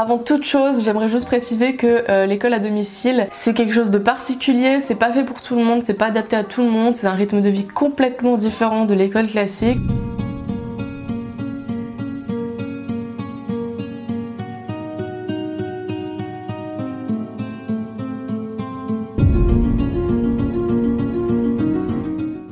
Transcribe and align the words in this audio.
Avant 0.00 0.18
toute 0.18 0.44
chose, 0.44 0.84
j'aimerais 0.84 1.08
juste 1.08 1.26
préciser 1.26 1.74
que 1.74 2.08
euh, 2.08 2.24
l'école 2.24 2.54
à 2.54 2.60
domicile, 2.60 3.26
c'est 3.32 3.52
quelque 3.52 3.72
chose 3.72 3.90
de 3.90 3.98
particulier, 3.98 4.78
c'est 4.78 4.94
pas 4.94 5.12
fait 5.12 5.24
pour 5.24 5.40
tout 5.40 5.56
le 5.56 5.64
monde, 5.64 5.82
c'est 5.82 5.94
pas 5.94 6.06
adapté 6.06 6.36
à 6.36 6.44
tout 6.44 6.62
le 6.62 6.70
monde, 6.70 6.94
c'est 6.94 7.08
un 7.08 7.14
rythme 7.14 7.40
de 7.40 7.48
vie 7.48 7.66
complètement 7.66 8.36
différent 8.36 8.84
de 8.84 8.94
l'école 8.94 9.26
classique. 9.26 9.76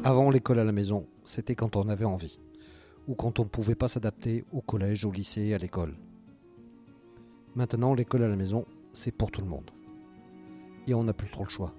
Avant 0.02 0.30
l'école 0.32 0.58
à 0.58 0.64
la 0.64 0.72
maison, 0.72 1.06
c'était 1.22 1.54
quand 1.54 1.76
on 1.76 1.88
avait 1.88 2.04
envie, 2.04 2.40
ou 3.06 3.14
quand 3.14 3.38
on 3.38 3.44
ne 3.44 3.48
pouvait 3.48 3.76
pas 3.76 3.86
s'adapter 3.86 4.44
au 4.50 4.60
collège, 4.62 5.04
au 5.04 5.12
lycée, 5.12 5.54
à 5.54 5.58
l'école. 5.58 5.94
Maintenant, 7.56 7.94
l'école 7.94 8.22
à 8.22 8.28
la 8.28 8.36
maison, 8.36 8.66
c'est 8.92 9.10
pour 9.10 9.30
tout 9.30 9.40
le 9.40 9.46
monde. 9.46 9.70
Et 10.86 10.92
on 10.92 11.04
n'a 11.04 11.14
plus 11.14 11.30
trop 11.30 11.42
le 11.42 11.48
choix. 11.48 11.72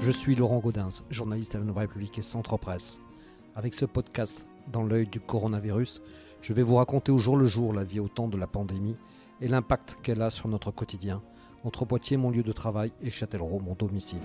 Je 0.00 0.10
suis 0.12 0.36
Laurent 0.36 0.60
Gaudens, 0.60 1.02
journaliste 1.10 1.56
à 1.56 1.58
la 1.58 1.64
Nouvelle 1.64 1.88
République 1.88 2.16
et 2.16 2.22
Centre 2.22 2.56
Presse. 2.56 3.00
Avec 3.56 3.74
ce 3.74 3.84
podcast, 3.84 4.46
dans 4.70 4.84
l'œil 4.84 5.08
du 5.08 5.18
coronavirus, 5.18 6.00
je 6.40 6.52
vais 6.52 6.62
vous 6.62 6.76
raconter 6.76 7.10
au 7.10 7.18
jour 7.18 7.36
le 7.36 7.46
jour 7.46 7.72
la 7.72 7.82
vie 7.82 7.98
au 7.98 8.06
temps 8.06 8.28
de 8.28 8.38
la 8.38 8.46
pandémie 8.46 8.96
et 9.40 9.48
l'impact 9.48 9.96
qu'elle 10.00 10.22
a 10.22 10.30
sur 10.30 10.46
notre 10.46 10.70
quotidien, 10.70 11.20
entre 11.64 11.86
Poitiers, 11.86 12.18
mon 12.18 12.30
lieu 12.30 12.44
de 12.44 12.52
travail, 12.52 12.92
et 13.02 13.10
Châtellerault, 13.10 13.58
mon 13.58 13.74
domicile. 13.74 14.20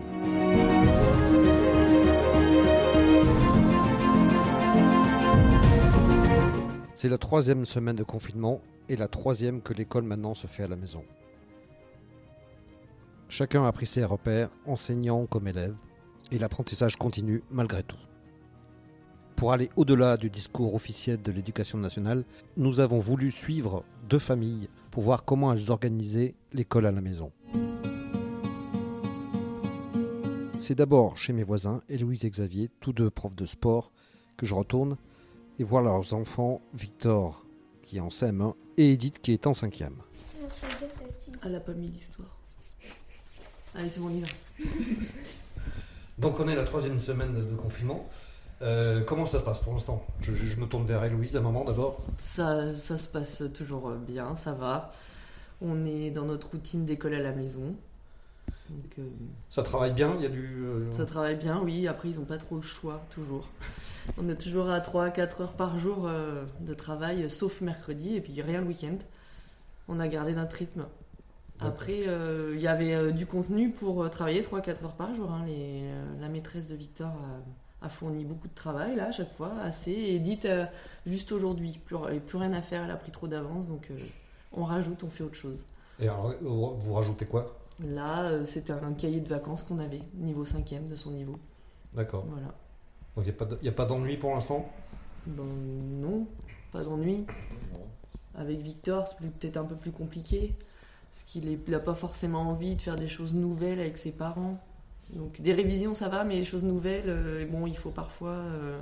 C'est 7.03 7.09
la 7.09 7.17
troisième 7.17 7.65
semaine 7.65 7.97
de 7.97 8.03
confinement 8.03 8.61
et 8.87 8.95
la 8.95 9.09
troisième 9.09 9.61
que 9.61 9.73
l'école 9.73 10.05
maintenant 10.05 10.33
se 10.33 10.47
fait 10.47 10.63
à 10.63 10.69
la 10.69 10.77
maison. 10.77 11.03
Chacun 13.27 13.65
a 13.65 13.71
pris 13.73 13.87
ses 13.87 14.05
repères, 14.05 14.49
enseignants 14.65 15.25
comme 15.25 15.49
élèves, 15.49 15.75
et 16.31 16.39
l'apprentissage 16.39 16.95
continue 16.95 17.43
malgré 17.51 17.83
tout. 17.83 17.97
Pour 19.35 19.51
aller 19.51 19.69
au-delà 19.75 20.15
du 20.15 20.29
discours 20.29 20.75
officiel 20.75 21.21
de 21.21 21.33
l'éducation 21.33 21.77
nationale, 21.77 22.23
nous 22.55 22.79
avons 22.79 22.99
voulu 22.99 23.31
suivre 23.31 23.83
deux 24.07 24.17
familles 24.17 24.69
pour 24.89 25.03
voir 25.03 25.25
comment 25.25 25.51
elles 25.51 25.71
organisaient 25.71 26.35
l'école 26.53 26.85
à 26.85 26.93
la 26.93 27.01
maison. 27.01 27.33
C'est 30.57 30.75
d'abord 30.75 31.17
chez 31.17 31.33
mes 31.33 31.43
voisins, 31.43 31.81
Héloïse 31.89 32.23
et 32.23 32.29
Xavier, 32.29 32.69
tous 32.79 32.93
deux 32.93 33.09
profs 33.09 33.35
de 33.35 33.45
sport, 33.45 33.91
que 34.37 34.45
je 34.45 34.55
retourne 34.55 34.95
et 35.59 35.63
voir 35.63 35.81
leurs 35.83 36.13
enfants, 36.13 36.61
Victor 36.73 37.45
qui 37.81 37.97
est 37.97 38.01
en 38.01 38.07
CM1 38.07 38.53
et 38.77 38.91
Edith 38.93 39.19
qui 39.21 39.33
est 39.33 39.45
en 39.47 39.51
5e. 39.51 39.89
Elle 41.45 41.55
a 41.55 41.59
pas 41.59 41.73
mis 41.73 41.87
l'histoire. 41.89 42.37
Allez, 43.75 43.89
c'est 43.89 43.99
bon, 43.99 44.07
on 44.07 44.15
y 44.15 44.21
va. 44.21 44.27
Donc 46.17 46.39
on 46.39 46.47
est 46.47 46.55
la 46.55 46.63
troisième 46.63 46.99
semaine 46.99 47.33
de 47.33 47.55
confinement. 47.55 48.07
Euh, 48.61 49.01
comment 49.03 49.25
ça 49.25 49.39
se 49.39 49.43
passe 49.43 49.59
pour 49.59 49.73
l'instant? 49.73 50.05
Je, 50.21 50.33
je- 50.33 50.45
je 50.45 50.57
me 50.59 50.65
tourne 50.67 50.85
vers 50.85 51.03
Héloïse, 51.03 51.33
la 51.33 51.41
maman 51.41 51.65
d'abord. 51.65 51.97
Ça, 52.35 52.73
ça 52.77 52.97
se 52.97 53.07
passe 53.09 53.43
toujours 53.53 53.89
bien, 53.91 54.35
ça 54.35 54.53
va. 54.53 54.91
On 55.61 55.85
est 55.85 56.11
dans 56.11 56.25
notre 56.25 56.51
routine 56.51 56.85
d'école 56.85 57.15
à 57.15 57.19
la 57.19 57.31
maison. 57.33 57.75
Donc, 58.69 58.99
euh, 58.99 59.03
Ça 59.49 59.61
travaille 59.63 59.91
bien, 59.93 60.15
il 60.17 60.23
y 60.23 60.25
a 60.25 60.29
du... 60.29 60.63
euh, 60.63 60.91
ça 60.91 61.05
travaille 61.05 61.35
bien, 61.35 61.59
oui. 61.61 61.87
Après, 61.87 62.09
ils 62.09 62.17
n'ont 62.19 62.25
pas 62.25 62.37
trop 62.37 62.55
le 62.55 62.61
choix, 62.61 63.01
toujours. 63.09 63.49
On 64.17 64.27
est 64.29 64.35
toujours 64.35 64.69
à 64.69 64.79
3-4 64.79 65.41
heures 65.41 65.53
par 65.53 65.77
jour 65.79 66.05
euh, 66.07 66.45
de 66.61 66.73
travail, 66.73 67.29
sauf 67.29 67.61
mercredi, 67.61 68.15
et 68.15 68.21
puis 68.21 68.41
rien 68.41 68.61
le 68.61 68.67
week-end. 68.67 68.97
On 69.87 69.99
a 69.99 70.07
gardé 70.07 70.33
notre 70.33 70.55
rythme. 70.57 70.85
Après, 71.59 71.99
il 72.53 72.59
y 72.59 72.67
avait 72.67 73.13
du 73.13 73.25
contenu 73.25 73.69
pour 73.71 74.09
travailler 74.09 74.41
3-4 74.41 74.83
heures 74.83 74.95
par 74.95 75.13
jour. 75.15 75.31
hein. 75.31 75.43
Les, 75.45 75.83
la 76.19 76.27
maîtresse 76.27 76.67
de 76.67 76.75
Victor 76.75 77.07
a, 77.81 77.85
a 77.85 77.89
fourni 77.89 78.25
beaucoup 78.25 78.47
de 78.49 78.53
travail, 78.53 78.95
là, 78.95 79.07
à 79.07 79.11
chaque 79.11 79.33
fois, 79.37 79.51
assez. 79.61 79.91
Et 79.91 80.15
Edith, 80.15 80.45
euh, 80.45 80.65
juste 81.05 81.31
aujourd'hui, 81.31 81.79
plus, 81.85 81.95
plus 82.25 82.37
rien 82.37 82.51
à 82.53 82.61
faire, 82.61 82.83
elle 82.83 82.91
a 82.91 82.95
pris 82.97 83.11
trop 83.11 83.27
d'avance, 83.27 83.67
donc 83.67 83.91
on 84.51 84.63
rajoute, 84.65 85.03
on 85.03 85.09
fait 85.09 85.23
autre 85.23 85.35
chose. 85.35 85.65
Et 85.99 86.07
alors, 86.07 86.33
vous 86.41 86.93
rajoutez 86.93 87.25
quoi? 87.25 87.57
Là, 87.79 88.23
euh, 88.25 88.45
c'était 88.45 88.73
un 88.73 88.93
cahier 88.93 89.19
de 89.19 89.27
vacances 89.29 89.63
qu'on 89.63 89.79
avait, 89.79 90.01
niveau 90.15 90.45
5 90.45 90.87
de 90.89 90.95
son 90.95 91.11
niveau. 91.11 91.35
D'accord. 91.93 92.25
Voilà. 92.29 92.47
Donc 93.15 93.25
il 93.25 93.61
n'y 93.61 93.69
a 93.69 93.71
pas 93.71 93.85
d'ennui 93.85 94.17
pour 94.17 94.31
l'instant? 94.33 94.69
Ben 95.27 95.43
non, 95.45 96.27
pas 96.71 96.83
d'ennui. 96.83 97.25
Avec 98.35 98.59
Victor, 98.61 99.07
c'est 99.07 99.29
peut-être 99.29 99.57
un 99.57 99.63
peu 99.65 99.75
plus 99.75 99.91
compliqué. 99.91 100.55
Parce 101.11 101.23
qu'il 101.25 101.59
n'a 101.67 101.79
pas 101.79 101.93
forcément 101.93 102.41
envie 102.41 102.75
de 102.75 102.81
faire 102.81 102.95
des 102.95 103.07
choses 103.07 103.33
nouvelles 103.35 103.79
avec 103.79 103.97
ses 103.99 104.11
parents. 104.11 104.59
Donc 105.11 105.39
des 105.41 105.53
révisions, 105.53 105.93
ça 105.93 106.09
va, 106.09 106.23
mais 106.23 106.35
les 106.37 106.43
choses 106.43 106.63
nouvelles, 106.63 107.03
euh, 107.07 107.45
bon, 107.45 107.67
il 107.67 107.77
faut 107.77 107.91
parfois 107.91 108.31
euh, 108.31 108.79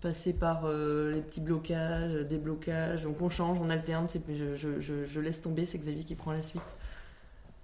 passer 0.00 0.32
par 0.32 0.62
euh, 0.64 1.12
les 1.12 1.20
petits 1.20 1.42
blocages, 1.42 2.14
euh, 2.14 2.24
déblocages. 2.24 3.02
Donc 3.02 3.20
on 3.20 3.28
change, 3.28 3.58
on 3.60 3.68
alterne. 3.68 4.08
c'est- 4.08 4.22
Je, 4.34 4.54
je- 4.56 4.80
je- 4.80 5.04
je 5.04 5.20
laisse 5.20 5.42
tomber, 5.42 5.66
c'est 5.66 5.76
Xavier 5.78 6.04
qui 6.04 6.14
prend 6.14 6.32
la 6.32 6.40
suite. 6.40 6.76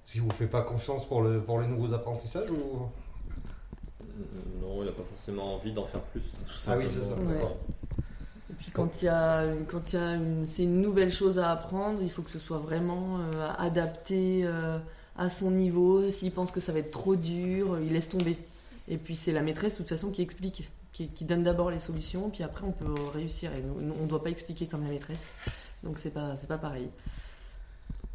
Si 0.04 0.18
vous 0.18 0.28
ne 0.28 0.32
faites 0.32 0.50
pas 0.50 0.62
confiance 0.62 1.06
pour, 1.06 1.22
le, 1.22 1.40
pour 1.40 1.60
les 1.60 1.66
nouveaux 1.66 1.94
apprentissages 1.94 2.50
ou... 2.50 2.88
Non, 4.60 4.82
il 4.82 4.86
n'a 4.86 4.92
pas 4.92 5.04
forcément 5.04 5.54
envie 5.54 5.72
d'en 5.72 5.84
faire 5.84 6.00
plus. 6.00 6.20
tout 6.20 6.52
Ah 6.66 6.76
oui, 6.76 6.84
c'est 6.88 7.02
ça. 7.02 7.14
Ouais. 7.14 7.40
Et 8.50 8.54
puis 8.54 8.70
quand 8.72 9.00
il 9.00 9.06
y 9.06 9.08
a, 9.08 9.44
quand 9.68 9.92
il 9.92 9.96
y 9.96 10.02
a 10.02 10.14
une, 10.14 10.46
c'est 10.46 10.64
une 10.64 10.80
nouvelle 10.80 11.10
chose 11.10 11.38
à 11.38 11.50
apprendre, 11.50 12.00
il 12.02 12.10
faut 12.10 12.22
que 12.22 12.30
ce 12.30 12.38
soit 12.38 12.58
vraiment 12.58 13.18
euh, 13.18 13.48
adapté 13.56 14.42
euh, 14.44 14.78
à 15.16 15.30
son 15.30 15.50
niveau. 15.50 16.10
S'il 16.10 16.32
pense 16.32 16.50
que 16.50 16.60
ça 16.60 16.72
va 16.72 16.80
être 16.80 16.90
trop 16.90 17.16
dur, 17.16 17.74
euh, 17.74 17.82
il 17.82 17.92
laisse 17.92 18.08
tomber. 18.08 18.36
Et 18.88 18.98
puis 18.98 19.16
c'est 19.16 19.32
la 19.32 19.40
maîtresse 19.40 19.72
de 19.72 19.78
toute 19.78 19.88
façon 19.88 20.10
qui 20.10 20.20
explique, 20.20 20.68
qui, 20.92 21.08
qui 21.08 21.24
donne 21.24 21.42
d'abord 21.42 21.70
les 21.70 21.78
solutions, 21.78 22.28
puis 22.28 22.42
après 22.42 22.64
on 22.66 22.72
peut 22.72 22.92
réussir. 23.14 23.54
Et 23.54 23.64
on 23.64 24.02
ne 24.02 24.08
doit 24.08 24.22
pas 24.22 24.30
expliquer 24.30 24.66
comme 24.66 24.82
la 24.82 24.90
maîtresse, 24.90 25.32
donc 25.82 25.98
c'est 25.98 26.10
pas, 26.10 26.36
c'est 26.36 26.48
pas 26.48 26.58
pareil. 26.58 26.90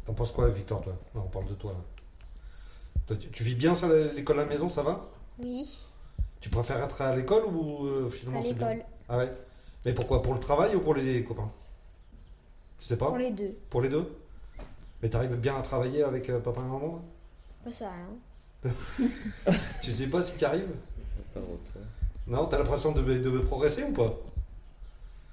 T'en 0.08 0.14
penses 0.14 0.32
quoi, 0.32 0.48
Victor, 0.48 0.80
toi? 0.80 0.94
Non, 1.14 1.24
On 1.26 1.28
parle 1.28 1.48
de 1.48 1.52
toi, 1.52 1.72
là. 1.72 1.78
Toi, 3.06 3.16
tu, 3.18 3.28
tu 3.28 3.44
vis 3.44 3.54
bien 3.54 3.74
ça, 3.74 3.86
l'école 4.16 4.38
à 4.40 4.44
la 4.44 4.48
maison, 4.48 4.70
ça 4.70 4.82
va? 4.82 5.06
Oui, 5.38 5.68
Tu 6.40 6.48
préfères 6.48 6.82
être 6.82 7.02
à 7.02 7.14
l'école 7.14 7.44
ou 7.44 7.84
euh, 7.86 8.08
finalement 8.08 8.40
à 8.40 8.42
c'est 8.42 8.54
bien? 8.54 8.70
l'école. 8.70 8.86
Ah 9.10 9.18
ouais? 9.18 9.30
Mais 9.84 9.92
pourquoi? 9.92 10.22
Pour 10.22 10.32
le 10.32 10.40
travail 10.40 10.74
ou 10.74 10.80
pour 10.80 10.94
les 10.94 11.22
copains? 11.24 11.50
Tu 12.78 12.86
sais 12.86 12.96
pas? 12.96 13.08
Pour 13.08 13.18
les 13.18 13.32
deux. 13.32 13.54
Pour 13.68 13.82
les 13.82 13.90
deux? 13.90 14.10
Mais 15.02 15.10
t'arrives 15.10 15.34
bien 15.36 15.58
à 15.58 15.60
travailler 15.60 16.02
avec 16.02 16.30
euh, 16.30 16.40
papa 16.40 16.62
et 16.62 16.64
maman? 16.64 17.02
Pas 17.62 17.70
ça, 17.72 17.90
hein. 17.92 18.70
Tu 19.82 19.92
sais 19.92 20.06
pas 20.06 20.22
si 20.22 20.38
tu 20.38 20.44
arrives 20.46 20.74
Pas. 21.34 21.40
Non 22.26 22.46
T'as 22.46 22.56
l'impression 22.56 22.92
de, 22.92 23.02
de 23.02 23.38
progresser 23.40 23.84
ou 23.84 23.92
pas? 23.92 24.14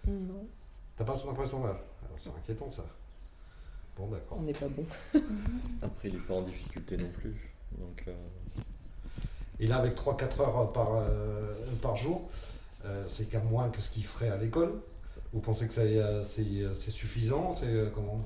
Non. 0.06 0.46
T'as 0.98 1.06
pas 1.06 1.16
cette 1.16 1.30
impression-là? 1.30 1.70
Alors, 1.70 2.18
C'est 2.18 2.30
inquiétant 2.32 2.70
ça. 2.70 2.84
Bon, 3.98 4.08
d'accord. 4.08 4.38
On 4.40 4.44
n'est 4.44 4.54
pas 4.54 4.68
bon. 4.68 4.86
Après, 5.82 6.10
il 6.10 6.16
n'est 6.16 6.20
pas 6.22 6.34
en 6.34 6.42
difficulté 6.42 6.98
non 6.98 7.10
plus. 7.20 7.36
Donc, 7.78 8.04
euh, 8.08 8.14
Et 9.60 9.68
là, 9.68 9.78
avec 9.78 9.96
3-4 9.96 10.42
heures 10.42 10.72
par, 10.74 10.96
euh, 10.96 11.54
par 11.82 11.96
jour, 11.96 12.30
euh, 12.86 13.04
c'est 13.08 13.30
quand 13.32 13.40
même 13.40 13.50
moins 13.50 13.70
que 13.70 13.82
ce 13.82 13.90
qu'il 13.90 14.06
ferait 14.06 14.30
à 14.30 14.38
l'école. 14.38 14.74
Vous 15.34 15.40
pensez 15.40 15.68
que 15.68 15.74
ça, 15.74 15.82
euh, 15.82 16.24
c'est 16.26 16.46
c'est 16.74 16.92
suffisant 16.92 17.54
C'est 17.54 17.66
euh, 17.68 17.90
comment? 17.94 18.22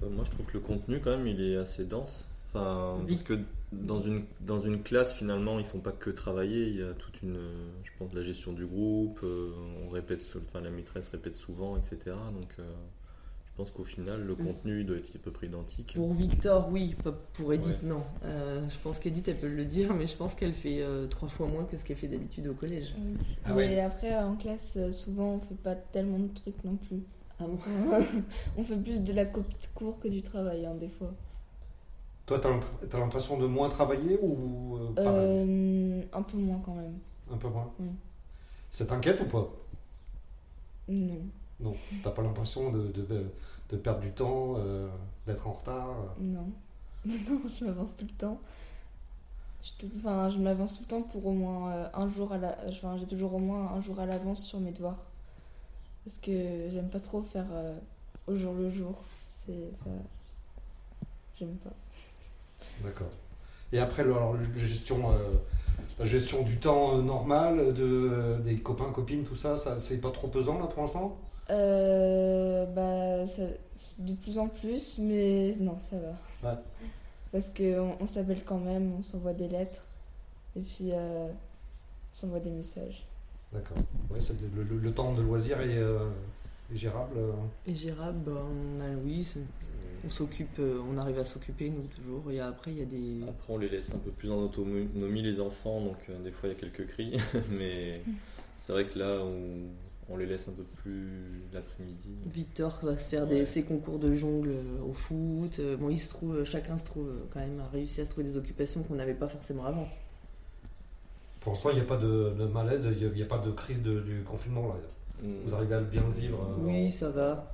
Bah, 0.00 0.08
moi, 0.10 0.24
je 0.24 0.30
trouve 0.30 0.46
que 0.46 0.54
le 0.54 0.60
contenu, 0.60 1.00
quand 1.00 1.10
même, 1.16 1.26
il 1.26 1.40
est 1.40 1.56
assez 1.56 1.84
dense. 1.84 2.24
Enfin, 2.54 2.96
Oui. 3.00 3.06
parce 3.08 3.22
que 3.22 3.38
dans 3.72 4.00
une, 4.02 4.24
dans 4.40 4.60
une 4.60 4.82
classe, 4.82 5.12
finalement, 5.14 5.58
ils 5.58 5.64
font 5.64 5.78
pas 5.80 5.92
que 5.92 6.10
travailler. 6.10 6.66
Il 6.68 6.76
y 6.78 6.82
a 6.82 6.92
toute 6.94 7.22
une, 7.22 7.36
euh, 7.36 7.70
je 7.84 7.90
pense, 7.98 8.12
la 8.12 8.22
gestion 8.22 8.52
du 8.52 8.66
groupe. 8.66 9.20
euh, 9.22 9.52
on 9.86 9.88
répète, 9.90 10.22
enfin, 10.50 10.60
la 10.60 10.70
maîtresse 10.70 11.08
répète 11.08 11.36
souvent, 11.36 11.76
etc. 11.76 11.98
Donc, 12.34 12.50
euh, 12.58 12.62
je 13.52 13.56
pense 13.58 13.70
qu'au 13.70 13.84
final, 13.84 14.22
le 14.22 14.34
Mm. 14.34 14.46
contenu 14.46 14.84
doit 14.84 14.96
être 14.96 15.14
à 15.14 15.18
peu 15.18 15.30
près 15.30 15.46
identique. 15.46 15.92
Pour 15.94 16.14
Victor, 16.14 16.68
oui. 16.72 16.96
Pas 17.04 17.12
pour 17.34 17.52
Edith, 17.52 17.82
Ouais. 17.82 17.88
non. 17.88 18.02
Euh, 18.24 18.62
je 18.68 18.78
pense 18.78 18.98
qu'Edith, 18.98 19.28
elle 19.28 19.36
peut 19.36 19.48
le 19.48 19.64
dire, 19.66 19.92
mais 19.92 20.06
je 20.06 20.16
pense 20.16 20.34
qu'elle 20.34 20.54
fait 20.54 20.80
euh, 20.80 21.06
trois 21.06 21.28
fois 21.28 21.46
moins 21.46 21.64
que 21.64 21.76
ce 21.76 21.84
qu'elle 21.84 21.98
fait 21.98 22.08
d'habitude 22.08 22.46
au 22.48 22.54
collège. 22.54 22.94
Oui. 22.98 23.14
Ah 23.44 23.50
Mais 23.50 23.54
ouais. 23.68 23.80
après, 23.80 24.16
en 24.18 24.36
classe, 24.36 24.74
euh, 24.78 24.90
souvent, 24.90 25.34
on 25.34 25.40
fait 25.40 25.54
pas 25.62 25.74
tellement 25.74 26.18
de 26.18 26.28
trucs 26.28 26.64
non 26.64 26.76
plus. 26.76 27.02
Ah 27.40 27.44
bon 27.46 27.58
on 28.56 28.62
fait 28.64 28.76
plus 28.76 29.00
de 29.00 29.12
la 29.12 29.26
copie 29.26 29.54
de 29.54 29.66
cours 29.74 29.98
que 30.00 30.08
du 30.08 30.22
travail, 30.22 30.64
hein, 30.64 30.74
des 30.76 30.88
fois. 30.88 31.12
Toi, 32.24 32.38
t'as 32.38 32.48
l'imp- 32.50 32.88
t'as 32.88 32.98
l'impression 33.00 33.36
de 33.38 33.46
moins 33.46 33.68
travailler 33.68 34.18
ou 34.22 34.76
euh, 34.78 34.92
Euh, 34.98 36.02
un 36.12 36.22
peu 36.22 36.36
moins 36.38 36.60
quand 36.64 36.74
même. 36.74 36.94
Un 37.30 37.36
peu 37.36 37.48
moins? 37.48 37.70
Oui. 37.80 37.88
Ça 38.70 38.86
t'inquiète 38.86 39.20
ou 39.20 39.24
pas? 39.26 39.50
Non. 40.88 41.18
Non. 41.62 41.74
T'as 42.02 42.10
pas 42.10 42.22
l'impression 42.22 42.70
de, 42.70 42.88
de- 42.88 43.02
de- 43.02 43.26
de 43.70 43.76
perdre 43.76 44.00
du 44.00 44.10
temps, 44.12 44.54
euh, 44.58 44.88
d'être 45.26 45.46
en 45.46 45.52
retard 45.52 45.88
euh 45.90 46.22
Non. 46.22 46.50
non, 47.06 47.40
je 47.58 47.64
m'avance 47.64 47.94
tout 47.96 48.04
le 48.04 48.16
temps. 48.16 48.38
Je, 49.62 49.70
tout- 49.78 49.92
enfin, 49.98 50.28
je 50.30 50.38
m'avance 50.38 50.74
tout 50.74 50.82
le 50.82 50.88
temps 50.88 51.02
pour 51.02 51.26
au 51.26 51.32
moins 51.32 51.72
euh, 51.72 51.88
un 51.94 52.08
jour 52.10 52.32
à 52.32 52.38
la. 52.38 52.56
Enfin, 52.68 52.96
j'ai 52.98 53.06
toujours 53.06 53.34
au 53.34 53.38
moins 53.38 53.72
un 53.72 53.80
jour 53.80 53.98
à 54.00 54.06
l'avance 54.06 54.44
sur 54.44 54.60
mes 54.60 54.72
devoirs. 54.72 54.98
Parce 56.04 56.18
que 56.18 56.68
j'aime 56.70 56.88
pas 56.88 57.00
trop 57.00 57.22
faire 57.22 57.46
euh, 57.52 57.76
au 58.26 58.36
jour 58.36 58.54
le 58.54 58.70
jour. 58.70 59.02
C'est. 59.46 59.70
J'aime 61.38 61.56
pas. 61.56 61.70
D'accord. 62.84 63.10
Et 63.72 63.78
après, 63.78 64.02
alors, 64.02 64.34
la 64.34 64.58
gestion, 64.58 65.12
euh, 65.12 65.16
la 65.98 66.04
gestion 66.04 66.42
du 66.42 66.58
temps 66.58 66.98
normal, 66.98 67.72
de, 67.74 68.36
des 68.44 68.56
copains, 68.60 68.90
copines, 68.92 69.24
tout 69.24 69.34
ça, 69.34 69.56
ça 69.56 69.78
c'est 69.78 70.00
pas 70.00 70.10
trop 70.10 70.28
pesant 70.28 70.58
là 70.58 70.66
pour 70.66 70.82
l'instant? 70.82 71.16
Euh, 71.50 72.64
bah, 72.66 73.26
ça- 73.26 73.42
de 73.98 74.12
plus 74.14 74.38
en 74.38 74.48
plus, 74.48 74.98
mais 74.98 75.54
non, 75.60 75.76
ça 75.90 75.96
va. 75.96 76.50
Ouais. 76.50 76.58
Parce 77.32 77.50
qu'on 77.50 77.96
on 78.00 78.06
s'appelle 78.06 78.44
quand 78.44 78.58
même, 78.58 78.92
on 78.98 79.02
s'envoie 79.02 79.32
des 79.32 79.48
lettres, 79.48 79.82
et 80.56 80.60
puis 80.60 80.90
euh, 80.92 81.26
on 81.28 82.14
s'envoie 82.14 82.40
des 82.40 82.50
messages. 82.50 83.04
D'accord. 83.52 83.78
Ouais, 84.10 84.18
le, 84.56 84.62
le- 84.62 84.78
le 84.78 84.92
temps 84.92 85.12
de 85.14 85.22
loisir 85.22 85.60
est, 85.60 85.76
euh, 85.76 86.08
est 86.72 86.76
gérable. 86.76 87.16
euh. 87.18 87.32
Et 87.66 87.74
gérable, 87.74 88.18
bah, 88.26 88.40
on 88.44 88.80
a 88.80 88.88
oui, 89.04 89.24
c'est- 89.24 89.40
on 90.04 90.10
s'occupe, 90.10 90.58
on 90.60 90.96
arrive 90.98 91.18
à 91.18 91.24
s'occuper 91.24 91.70
nous 91.70 91.86
toujours. 91.86 92.30
Et 92.32 92.40
après, 92.40 92.72
il 92.72 92.78
y 92.78 92.82
a 92.82 92.86
des. 92.86 93.22
Après, 93.28 93.52
on 93.52 93.58
les 93.58 93.68
laisse 93.68 93.94
un 93.94 93.98
peu 93.98 94.10
plus 94.10 94.30
en 94.30 94.38
autonomie, 94.38 95.22
les 95.22 95.40
enfants, 95.40 95.80
donc 95.80 95.96
euh, 96.10 96.18
des 96.22 96.30
fois 96.32 96.48
il 96.48 96.52
y 96.52 96.56
a 96.56 96.58
quelques 96.58 96.86
cris, 96.88 97.16
mais 97.50 98.00
c'est 98.58 98.72
vrai 98.72 98.86
que 98.86 98.98
là, 98.98 99.20
on, 99.22 99.68
on 100.08 100.16
les 100.16 100.26
laisse 100.26 100.46
un 100.48 100.52
peu 100.52 100.64
plus 100.82 101.42
l'après-midi. 101.52 102.10
Victor 102.26 102.78
va 102.82 102.98
se 102.98 103.08
faire 103.08 103.26
des, 103.26 103.44
ses 103.46 103.62
concours 103.62 103.98
de 103.98 104.12
jongle 104.12 104.50
euh, 104.50 104.82
au 104.88 104.92
foot. 104.92 105.58
Euh, 105.60 105.76
Bon, 105.76 105.88
il 105.90 105.98
se 105.98 106.08
trouve, 106.10 106.44
chacun 106.44 106.76
se 106.78 106.84
trouve 106.84 107.08
euh, 107.08 107.24
quand 107.32 107.40
même 107.40 107.60
a 107.60 107.68
réussi 107.68 108.00
à 108.00 108.04
se 108.04 108.10
trouver 108.10 108.24
des 108.24 108.36
occupations 108.36 108.82
qu'on 108.82 108.94
n'avait 108.96 109.14
pas 109.14 109.28
forcément 109.28 109.64
avant. 109.64 109.88
Pour 111.40 111.52
l'instant, 111.52 111.70
il 111.70 111.76
n'y 111.76 111.80
a 111.80 111.84
pas 111.84 111.96
de, 111.96 112.34
de 112.38 112.44
malaise, 112.46 112.88
il 113.00 113.12
n'y 113.12 113.22
a, 113.22 113.26
pas 113.26 113.38
de 113.38 113.50
crise 113.50 113.82
de- 113.82 114.00
du 114.00 114.22
confinement. 114.22 114.68
Là. 114.68 114.74
Vous 115.44 115.54
arrivez 115.54 115.74
à 115.76 115.80
bien 115.80 116.02
le 116.04 116.12
vivre 116.12 116.38
euh, 116.40 116.62
Oui, 116.62 116.90
ça 116.92 117.10
va. 117.10 117.52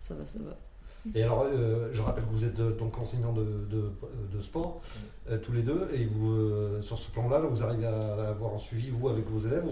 Ça 0.00 0.14
va, 0.14 0.26
ça 0.26 0.38
va. 0.40 0.56
Et 1.14 1.22
alors, 1.22 1.42
euh, 1.50 1.88
je 1.92 2.02
rappelle 2.02 2.24
que 2.24 2.30
vous 2.34 2.44
êtes 2.44 2.58
euh, 2.60 2.72
donc 2.76 2.98
enseignant 2.98 3.32
de, 3.32 3.42
de- 3.70 3.90
de 4.32 4.40
sport, 4.40 4.80
euh, 5.30 5.38
tous 5.38 5.52
les 5.52 5.62
deux, 5.62 5.88
et 5.94 6.04
vous, 6.04 6.32
euh, 6.32 6.82
sur 6.82 6.98
ce 6.98 7.10
plan-là, 7.10 7.38
là, 7.38 7.46
vous 7.46 7.62
arrivez 7.62 7.86
à, 7.86 8.28
avoir 8.28 8.54
un 8.54 8.58
suivi, 8.58 8.90
vous, 8.90 9.08
avec 9.08 9.26
vos 9.28 9.46
élèves 9.46 9.64
ou 9.66 9.70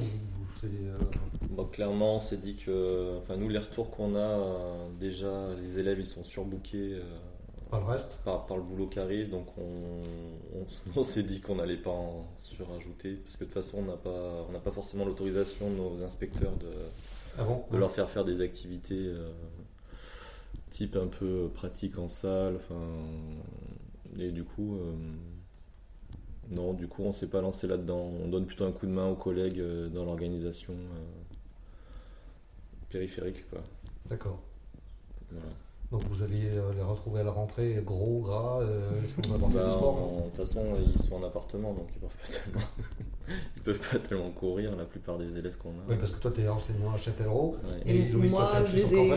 euh, 0.64 0.96
Bon, 1.50 1.64
clairement, 1.66 2.16
on 2.16 2.20
s'est 2.20 2.38
dit 2.38 2.56
que, 2.56 3.18
enfin, 3.18 3.36
nous, 3.36 3.48
les 3.48 3.58
retours 3.58 3.90
qu'on 3.90 4.16
a, 4.16 4.38
déjà, 4.98 5.48
les 5.60 5.78
élèves, 5.78 5.98
ils 6.00 6.06
sont 6.06 6.24
surbookés 6.24 6.98
pas 7.70 7.80
le 7.80 7.84
reste 7.86 8.20
par, 8.24 8.46
par 8.46 8.56
le 8.56 8.62
boulot 8.62 8.86
qui 8.86 9.00
arrive, 9.00 9.28
donc 9.28 9.46
on, 9.58 10.60
on- 10.60 10.66
on 11.00 11.02
s'est 11.02 11.24
dit 11.24 11.40
qu'on 11.40 11.56
n'allait 11.56 11.76
pas 11.76 11.90
en 11.90 12.24
surajouter, 12.38 13.14
parce 13.24 13.36
que 13.36 13.44
de 13.44 13.50
toute 13.50 13.54
façon, 13.62 13.78
on 13.78 13.84
n'a 13.86 13.96
pas, 13.96 14.46
on 14.48 14.52
n'a 14.52 14.60
pas 14.60 14.70
forcément 14.70 15.04
l'autorisation 15.04 15.68
de 15.70 15.74
nos 15.76 16.04
inspecteurs 16.04 16.52
de, 16.60 16.68
Ah 17.38 17.42
bon? 17.42 17.64
de 17.72 17.76
leur 17.76 17.90
faire 17.90 18.08
faire 18.08 18.24
des 18.24 18.40
activités 18.40 19.12
type 20.76 20.96
un 20.96 21.06
peu 21.06 21.48
pratique 21.54 21.96
en 21.98 22.06
salle, 22.08 22.56
enfin, 22.56 22.74
et 24.18 24.30
du 24.30 24.44
coup, 24.44 24.76
euh, 24.76 24.92
non, 26.50 26.74
du 26.74 26.86
coup, 26.86 27.02
on 27.02 27.12
s'est 27.14 27.28
pas 27.28 27.40
lancé 27.40 27.66
là-dedans. 27.66 28.10
On 28.22 28.28
donne 28.28 28.44
plutôt 28.44 28.66
un 28.66 28.72
coup 28.72 28.84
de 28.86 28.90
main 28.92 29.08
aux 29.08 29.14
collègues 29.16 29.58
euh, 29.60 29.88
dans 29.88 30.04
l'organisation 30.04 30.74
euh, 30.74 31.34
périphérique, 32.90 33.48
quoi. 33.48 33.60
D'accord. 34.10 34.38
Voilà. 35.30 35.46
Donc 35.92 36.02
vous 36.10 36.22
allez 36.22 36.50
les 36.50 36.82
retrouver 36.82 37.20
à 37.20 37.24
la 37.24 37.30
rentrée, 37.30 37.80
gros, 37.84 38.20
gras, 38.20 38.60
euh, 38.60 39.02
est-ce 39.02 39.14
qu'on 39.16 39.28
va 39.38 39.38
Bah, 39.38 39.64
du 39.64 39.70
sport 39.72 39.96
en- 39.96 40.16
De 40.18 40.24
toute 40.26 40.36
façon, 40.36 40.64
ils 40.94 41.02
sont 41.02 41.14
en 41.14 41.22
appartement, 41.24 41.72
donc 41.72 41.88
ils 41.94 42.00
peuvent 42.00 42.16
pas 42.16 42.28
tellement, 42.28 42.60
ils 43.56 43.62
peuvent 43.62 43.80
pas 43.90 43.98
tellement 43.98 44.30
courir, 44.30 44.76
la 44.76 44.84
plupart 44.84 45.18
des 45.18 45.26
élèves 45.36 45.56
qu'on 45.58 45.70
a. 45.70 45.82
Oui, 45.88 45.96
parce 45.98 46.10
que 46.12 46.20
toi, 46.20 46.30
tu 46.34 46.40
es 46.42 46.48
enseignant 46.48 46.92
à 46.92 46.98
Châtellerault. 46.98 47.56
Ouais. 47.86 47.92
Et 47.94 48.10
toi, 48.10 48.20
moi, 48.30 48.52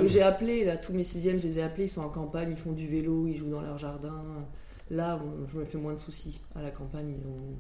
j'ai 0.07 0.21
appelé, 0.21 0.63
là, 0.65 0.77
tous 0.77 0.94
mes 0.94 1.03
sixièmes, 1.03 1.38
je 1.38 1.44
les 1.44 1.59
ai 1.59 1.61
appelés, 1.63 1.85
ils 1.85 1.89
sont 1.89 2.01
en 2.01 2.09
campagne, 2.09 2.50
ils 2.51 2.57
font 2.57 2.71
du 2.73 2.88
vélo, 2.88 3.27
ils 3.27 3.38
jouent 3.38 3.50
dans 3.51 3.61
leur 3.61 3.77
jardin. 3.77 4.23
Là, 4.91 5.19
on- 5.23 5.47
je 5.47 5.57
me 5.57 5.65
fais 5.65 5.77
moins 5.77 5.94
de 5.94 6.00
soucis. 6.00 6.39
À 6.56 6.61
la 6.61 6.71
campagne, 6.71 7.13
ils 7.19 7.25
ont, 7.27 7.56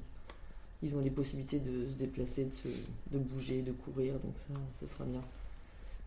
ils 0.81 0.95
ont 0.95 1.01
des 1.01 1.11
possibilités 1.11 1.59
de 1.59 1.87
se 1.87 1.95
déplacer, 1.95 2.45
de, 2.45 2.53
se, 2.53 2.67
de 3.11 3.17
bouger, 3.19 3.61
de 3.61 3.71
courir, 3.71 4.13
donc 4.13 4.33
ça, 4.47 4.53
ça 4.79 4.93
sera 4.93 5.05
bien. 5.05 5.21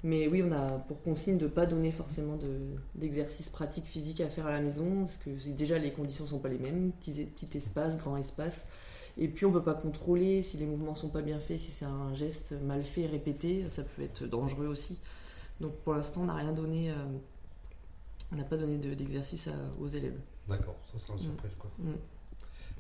Mais 0.05 0.27
oui, 0.27 0.43
on 0.45 0.51
a 0.51 0.79
pour 0.89 1.01
consigne 1.03 1.39
de 1.39 1.45
ne 1.45 1.49
pas 1.51 1.65
donner 1.65 1.93
forcément 1.93 2.35
de- 2.35 2.75
d'exercices 2.97 3.49
pratiques 3.51 3.85
physiques 3.87 4.21
à 4.21 4.29
faire 4.29 4.47
à 4.47 4.51
la 4.51 4.61
maison, 4.61 5.05
parce 5.05 5.17
que 5.19 5.31
déjà 5.51 5.79
les 5.79 5.93
conditions 5.93 6.27
sont 6.27 6.41
pas 6.41 6.49
les 6.49 6.59
mêmes, 6.59 6.91
petit, 7.01 7.13
petit 7.25 7.57
espace, 7.57 7.97
grand 7.99 8.17
espace. 8.17 8.67
Et 9.19 9.29
puis 9.29 9.45
on 9.47 9.53
peut 9.53 9.63
pas 9.63 9.75
contrôler 9.75 10.41
si 10.43 10.57
les 10.57 10.65
mouvements 10.67 10.95
sont 10.95 11.09
pas 11.09 11.21
bien 11.23 11.39
faits, 11.39 11.59
si 11.59 11.71
c'est 11.71 11.85
un 11.85 12.15
geste 12.15 12.53
mal 12.63 12.83
fait, 12.83 13.07
répété, 13.07 13.67
ça 13.69 13.83
peut 13.83 14.03
être 14.03 14.25
dangereux 14.27 14.67
aussi. 14.67 14.99
Donc 15.61 15.73
pour 15.85 15.95
l'instant, 15.95 16.23
on 16.23 16.27
n'a 16.27 16.35
rien 16.35 16.53
donné, 16.53 16.91
euh, 16.91 16.95
on 18.33 18.37
n'a 18.37 18.45
pas 18.45 18.57
donné 18.57 18.79
de- 18.79 18.95
d'exercice 18.95 19.49
aux 19.81 19.87
élèves. 19.87 20.19
D'accord, 20.49 20.77
ça 20.91 20.99
sera 20.99 21.13
une 21.15 21.21
surprise. 21.21 21.55
Quoi. 21.59 21.71
Mm. 21.79 21.93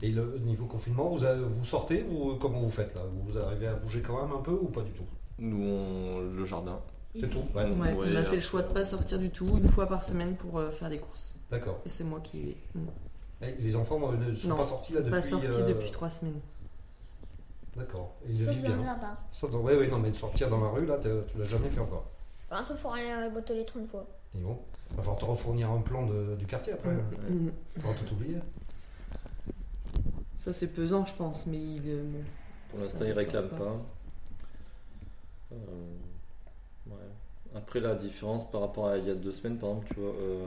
Et 0.03 0.09
le 0.11 0.39
niveau 0.39 0.65
confinement, 0.67 1.11
vous, 1.11 1.23
avez- 1.25 1.45
vous 1.45 1.65
sortez 1.65 2.05
ou 2.11 2.35
comment 2.37 2.61
vous 2.61 2.71
faites 2.71 2.95
là? 2.95 3.03
Vous 3.27 3.37
arrivez 3.39 3.67
à 3.67 3.75
bouger 3.75 4.01
quand 4.01 4.21
même 4.23 4.33
un 4.35 4.41
peu 4.41 4.53
ou 4.53 4.69
pas 4.69 4.83
du 4.83 4.91
tout? 4.93 5.05
Nous, 5.39 5.63
on, 5.63 6.21
le 6.21 6.45
jardin. 6.45 6.81
C'est 7.15 7.29
tout 7.29 7.43
Ouais, 7.55 7.69
non, 7.69 7.79
Ouais, 7.79 7.93
ouais, 7.93 8.07
on 8.11 8.17
a 8.17 8.23
fait 8.25 8.37
le 8.37 8.41
choix 8.41 8.63
de 8.63 8.73
pas 8.73 8.87
sortir 8.87 9.19
du 9.19 9.29
tout, 9.29 9.59
une 9.59 9.69
fois 9.69 9.87
par 9.87 10.03
semaine 10.03 10.35
pour 10.35 10.59
euh, 10.59 10.71
faire 10.71 10.89
des 10.89 10.99
courses. 10.99 11.35
D'accord. 11.51 11.79
Et 11.85 11.91
c'est 11.91 12.05
moi 12.05 12.21
qui 12.21 12.41
vais. 12.41 12.57
Mm. 12.75 12.81
Et 13.43 13.53
Les 13.61 13.77
enfants 13.77 13.99
ne 14.13 14.35
sont 14.35 14.49
Non, 14.49 14.57
pas 14.57 14.65
sortis 14.65 14.93
là 14.93 15.01
depuis. 15.01 15.11
Pas 15.11 15.23
sorti 15.23 15.47
euh, 15.47 15.67
depuis 15.67 15.91
trois 15.91 16.11
semaines. 16.11 16.41
D'accord. 17.77 18.15
Et 18.27 18.33
ils 18.33 18.39
le 18.41 18.45
Sauf 18.47 18.55
vivent 18.55 18.63
dans 18.65 18.69
le 18.71 18.77
bien. 18.77 18.85
jardin. 18.87 19.17
Sauf 19.33 19.51
dans- 19.51 19.61
Ouais, 19.61 19.77
ouais, 19.77 19.89
non, 19.89 19.99
mais 19.99 20.11
de 20.11 20.17
sortir 20.17 20.49
dans 20.51 20.61
la 20.61 20.69
rue 20.69 20.87
là, 20.87 20.99
tu 20.99 21.39
l'as 21.39 21.45
jamais 21.45 21.71
fait 21.71 21.81
encore. 21.81 22.05
Enfin, 22.51 22.63
sauf 22.65 22.81
pour 22.81 22.93
aller 22.95 23.09
à 23.11 23.21
la 23.21 23.29
boîte 23.31 23.51
aux 23.51 23.55
lettres 23.55 23.77
une 23.79 23.89
fois. 23.89 24.07
Et 24.35 24.39
bon, 24.39 24.59
il 24.91 24.97
va 24.97 25.03
falloir 25.03 25.19
te 25.19 25.25
refournir 25.25 25.71
un 25.71 25.81
plan 25.81 26.07
de- 26.07 26.35
du 26.37 26.47
quartier 26.47 26.75
après. 26.75 26.91
Mm. 26.91 27.01
Mm. 27.47 27.53
On 27.85 27.89
va 27.89 27.95
tout 27.95 28.13
oublier. 28.13 28.39
Ça 30.39 30.53
c'est 30.53 30.67
pesant, 30.67 31.05
je 31.07 31.15
pense, 31.15 31.47
mais 31.47 31.57
il. 31.59 31.83
euh, 31.87 32.03
bon. 32.05 32.19
Pour 32.71 32.81
l'instant, 32.81 33.05
réclament 33.15 33.49
va 33.49 33.57
pas. 33.59 33.65
pas. 33.65 33.77
Euh, 35.53 35.57
ouais. 36.91 36.97
Après, 37.55 37.81
la 37.81 37.95
différence 37.95 38.51
par 38.51 38.63
rapport 38.63 38.89
à 38.89 38.97
il 38.99 39.07
y 39.07 39.11
a 39.11 39.15
deux 39.15 39.33
semaines, 39.33 39.59
par 39.59 39.71
exemple, 39.71 39.89
tu 39.95 40.01
vois, 40.01 40.11
euh, 40.15 40.47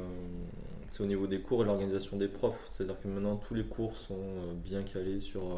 c'est 0.95 1.03
au 1.03 1.07
niveau 1.07 1.27
des 1.27 1.41
cours 1.41 1.61
et 1.61 1.65
l'organisation 1.65 2.15
des 2.15 2.29
profs. 2.29 2.57
C'est-à-dire 2.71 2.97
que 3.01 3.09
maintenant, 3.09 3.35
tous 3.35 3.53
les 3.53 3.65
cours 3.65 3.97
sont 3.97 4.15
euh, 4.17 4.53
bien 4.53 4.81
calés 4.83 5.19
sur 5.19 5.41
euh, 5.43 5.57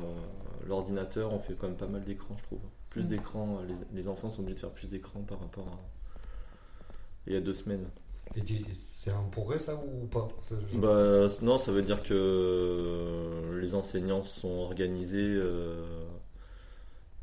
l'ordinateur. 0.68 1.32
On 1.32 1.40
fait 1.40 1.54
quand 1.54 1.68
même 1.68 1.78
pas 1.78 1.86
mal 1.86 2.04
d'écrans, 2.04 2.36
je 2.40 2.44
trouve. 2.44 2.60
Plus 2.90 3.04
Mm. 3.04 3.08
d'écrans. 3.08 3.62
Les, 3.68 4.02
les 4.02 4.08
enfants 4.08 4.32
sont 4.32 4.40
obligés 4.42 4.56
de 4.56 4.60
faire 4.62 4.72
plus 4.72 4.88
d'écrans 4.90 5.22
par 5.22 5.40
rapport 5.40 5.68
à 5.68 5.78
il 7.28 7.34
y 7.34 7.36
a 7.36 7.42
deux 7.42 7.54
semaines. 7.54 7.86
Et 8.36 8.42
tu- 8.42 8.56
c'est 8.74 9.12
un 9.12 9.22
progrès 9.32 9.60
ça 9.60 9.76
ou 9.76 10.08
pas? 10.08 10.28
Ça, 10.42 10.56
je- 10.74 10.78
Bah, 10.80 11.28
non, 11.44 11.58
ça 11.60 11.72
veut 11.72 11.82
dire 11.84 12.02
que 12.02 12.14
euh, 12.16 13.62
les 13.62 13.76
enseignants 13.76 14.24
sont 14.24 14.50
organisés, 14.50 15.20
euh, 15.22 15.86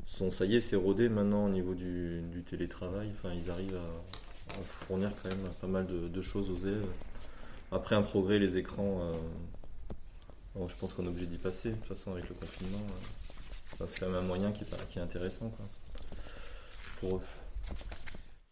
sont, 0.06 0.30
ça 0.30 0.44
y 0.44 0.54
est, 0.56 0.60
c'est 0.60 0.76
rodé 0.76 1.08
maintenant 1.08 1.46
au 1.46 1.48
niveau 1.48 1.74
du, 1.74 2.22
du 2.30 2.42
télétravail. 2.44 3.08
Enfin, 3.10 3.34
ils 3.34 3.50
arrivent 3.50 3.76
à, 3.76 4.52
à 4.54 4.62
fournir 4.86 5.10
quand 5.22 5.30
même 5.30 5.50
pas 5.60 5.66
mal 5.66 5.86
de, 5.86 6.06
de 6.06 6.22
choses 6.22 6.48
aux 6.50 6.56
élèves. 6.68 6.86
Après 7.74 7.96
un 7.96 8.02
progrès, 8.02 8.38
les 8.38 8.56
écrans, 8.56 9.00
euh, 9.00 10.68
je 10.68 10.74
pense 10.76 10.94
qu'on 10.94 11.04
est 11.06 11.08
obligé 11.08 11.26
d'y 11.26 11.38
passer. 11.38 11.70
De 11.70 11.74
toute 11.74 11.86
façon, 11.86 12.12
avec 12.12 12.28
le 12.28 12.34
confinement, 12.36 12.86
euh, 13.80 13.84
c'est 13.88 13.98
quand 13.98 14.06
même 14.06 14.14
un 14.14 14.22
moyen 14.22 14.52
qui 14.52 14.62
est, 14.62 15.00
intéressant 15.00 15.52
pour 17.00 17.16
eux. 17.16 17.20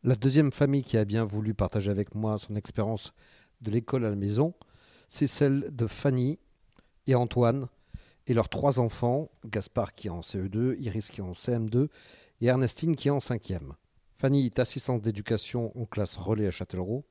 La 0.03 0.17
deuxième 0.17 0.51
famille 0.51 0.83
qui 0.83 0.97
a 0.97 1.05
bien 1.05 1.25
voulu 1.25 1.55
partager 1.55 1.89
avec 1.89 2.17
moi 2.17 2.37
son 2.37 2.57
expérience 2.57 3.13
de 3.61 3.71
l'école 3.71 4.05
à 4.05 4.11
la 4.11 4.17
maison, 4.17 4.55
c'est 5.09 5.29
celle 5.29 5.69
de 5.71 5.87
Fanny 5.87 6.41
et 7.07 7.15
Antoine 7.15 7.69
et 8.27 8.35
leurs 8.35 8.49
trois 8.49 8.81
enfants, 8.81 9.31
Gaspard 9.47 9.95
qui 9.95 10.09
est 10.09 10.11
en 10.11 10.21
CE2, 10.21 10.75
Iris 10.81 11.13
qui 11.13 11.21
est 11.21 11.25
en 11.25 11.31
CM2 11.31 11.87
et 12.41 12.47
Ernestine 12.47 12.97
qui 12.97 13.07
est 13.07 13.13
en 13.13 13.19
5e. 13.19 13.75
Fanny 14.19 14.47
est 14.47 14.59
assistante 14.59 15.01
d'éducation 15.03 15.71
en 15.81 15.87
classe 15.87 16.17
relais 16.17 16.49
à 16.49 16.51
Châtellerault 16.51 17.05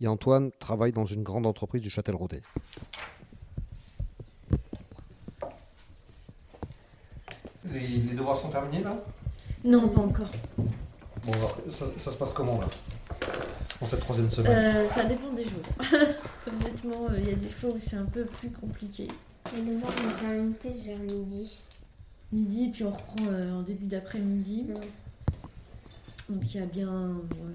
et 0.00 0.06
Antoine 0.06 0.50
travaille 0.58 0.92
dans 0.92 1.04
une 1.04 1.22
grande 1.22 1.46
entreprise 1.46 1.82
du 1.82 1.90
Châtelleraudais. 1.90 2.42
Les, 7.64 7.80
les 7.80 8.14
devoirs 8.14 8.36
sont 8.36 8.48
terminés 8.48 8.82
là? 8.82 8.96
Non, 9.64 9.88
pas 9.88 10.00
encore. 10.02 10.30
Bon, 11.24 11.32
alors, 11.32 11.58
ça, 11.68 11.86
ça 11.96 12.10
se 12.10 12.16
passe 12.16 12.32
comment 12.32 12.60
là? 12.60 12.68
En 13.80 13.86
cette 13.86 14.00
troisième 14.00 14.30
semaine? 14.30 14.76
Euh, 14.76 14.88
ça 14.90 15.04
dépend 15.04 15.32
des 15.32 15.44
jours. 15.44 15.62
Honnêtement, 16.46 17.10
euh, 17.10 17.18
il 17.18 17.28
y 17.28 17.32
a 17.32 17.36
des 17.36 17.48
fois 17.48 17.70
où 17.70 17.78
c'est 17.78 17.96
un 17.96 18.06
peu 18.06 18.24
plus 18.24 18.50
compliqué. 18.50 19.08
Les 19.54 19.62
devoirs, 19.62 19.92
on 20.06 20.20
termine 20.20 20.54
plus 20.54 20.82
vers 20.84 20.98
midi. 20.98 21.60
Midi, 22.32 22.70
puis 22.72 22.84
on 22.84 22.90
reprend 22.90 23.26
euh, 23.28 23.58
en 23.58 23.62
début 23.62 23.86
d'après-midi. 23.86 24.66
Donc 26.28 26.42
il 26.42 26.60
y 26.60 26.62
a 26.62 26.66
bien 26.66 26.90
ouais, 26.90 27.54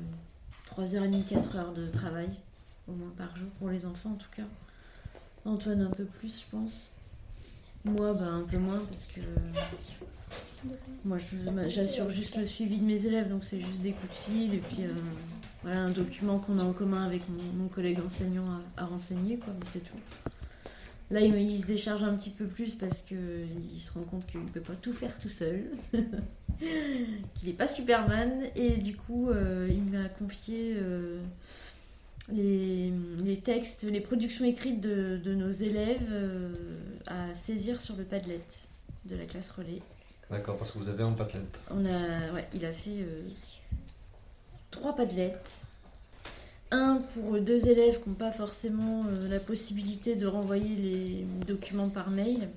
3h30, 0.78 1.24
4h 1.26 1.74
de 1.76 1.88
travail, 1.88 2.30
au 2.88 2.94
moins 2.94 3.12
par 3.18 3.36
jour, 3.38 3.50
pour 3.60 3.70
les 3.70 3.86
enfants 3.86 4.12
en 4.12 4.16
tout 4.16 4.30
cas. 4.36 4.44
Antoine 5.46 5.82
un 5.82 5.90
peu 5.90 6.06
plus, 6.06 6.40
je 6.46 6.56
pense. 6.56 6.72
Moi, 7.86 8.14
ben, 8.14 8.40
un 8.40 8.44
peu 8.44 8.58
moins, 8.58 8.82
parce 8.90 9.06
que 9.08 9.20
Moi, 11.04 11.18
j'assure 11.68 12.10
juste 12.10 12.38
le 12.38 12.46
suivi 12.46 12.78
de 12.80 12.86
mes 12.86 13.06
élèves, 13.06 13.30
donc 13.30 13.44
c'est 13.44 13.60
juste 13.60 13.80
des 13.80 13.92
coups 13.92 14.10
de 14.10 14.32
fil 14.32 14.54
et 14.54 14.60
puis 14.60 14.86
euh, 14.86 14.94
voilà, 15.64 15.82
un 15.82 15.90
document 15.92 16.40
qu'on 16.40 16.58
a 16.60 16.64
en 16.64 16.72
commun 16.72 17.04
avec 17.06 17.28
mon, 17.28 17.44
mon 17.64 17.68
collègue 17.68 18.00
enseignant 18.00 18.46
à, 18.78 18.84
à 18.84 18.86
renseigner, 18.86 19.38
quoi, 19.38 19.54
mais 19.60 19.66
c'est 19.72 19.80
tout. 19.84 19.98
Là, 21.12 21.22
il, 21.22 21.60
se 21.60 21.66
décharge 21.66 22.04
un 22.04 22.16
petit 22.16 22.30
peu 22.30 22.46
plus 22.46 22.76
parce 22.76 23.00
qu'il 23.00 23.18
se 23.80 23.92
rend 23.92 24.02
compte 24.02 24.26
qu'il 24.26 24.44
ne 24.44 24.50
peut 24.50 24.62
pas 24.62 24.74
tout 24.74 24.94
faire 24.94 25.18
tout 25.20 25.30
seul, 25.30 25.66
qu'il 26.60 27.50
n'est 27.50 27.54
pas 27.54 27.68
Superman, 27.68 28.46
et 28.56 28.78
du 28.78 28.96
coup, 28.96 29.30
euh, 29.30 29.68
il 29.70 29.84
m'a 29.84 30.10
confié 30.10 30.76
euh, 30.76 31.20
les, 32.32 32.92
les 33.24 33.38
textes, 33.38 33.84
les 33.84 34.02
productions 34.02 34.46
écrites 34.46 34.82
de, 34.82 35.20
de 35.24 35.36
nos 35.36 35.52
élèves 35.52 36.08
euh, 36.12 36.50
à 37.06 37.36
saisir 37.36 37.80
sur 37.82 37.96
le 37.96 38.06
Padlet 38.06 38.42
de 39.06 39.16
la 39.16 39.26
classe 39.26 39.52
relais. 39.52 39.82
D'accord, 40.32 40.58
parce 40.58 40.72
que 40.72 40.80
vous 40.80 40.90
avez 40.90 41.04
un 41.04 41.12
Padlet. 41.12 41.42
On 41.70 41.86
a, 41.86 42.32
ouais, 42.34 42.48
il 42.54 42.66
a 42.66 42.72
fait 42.72 43.06
trois 44.72 44.96
padlets. 44.96 45.36
Un 46.74 46.98
pour 47.14 47.40
deux 47.40 47.68
élèves 47.68 48.02
qui 48.02 48.10
n'ont 48.10 48.16
pas 48.16 48.32
forcément 48.32 49.06
euh, 49.06 49.30
la 49.30 49.38
possibilité 49.40 50.16
de 50.16 50.26
renvoyer 50.26 50.76
les 50.76 51.26
documents 51.46 51.90
par 51.90 52.10
mail. 52.10 52.50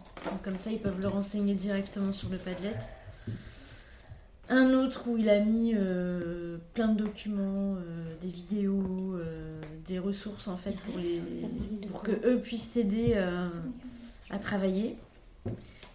Comme 0.42 0.56
ça, 0.56 0.70
ils 0.70 0.78
peuvent 0.78 0.98
le 0.98 1.08
renseigner 1.08 1.54
directement 1.54 2.14
sur 2.14 2.30
le 2.30 2.38
padlet. 2.38 2.78
Un 4.48 4.72
autre 4.72 5.06
où 5.06 5.18
il 5.18 5.28
a 5.28 5.40
mis 5.40 5.74
euh, 5.74 6.56
plein 6.72 6.88
de 6.88 7.04
documents, 7.04 7.74
euh, 7.74 8.14
des 8.22 8.30
vidéos, 8.30 9.18
des 9.86 9.98
ressources 9.98 10.48
en 10.48 10.56
fait 10.56 10.74
pour, 10.86 10.98
les, 10.98 11.20
pour 11.90 12.02
que 12.02 12.12
eux 12.26 12.38
puissent 12.38 12.70
s'aider 12.70 13.22
à 14.30 14.38
travailler. 14.38 14.96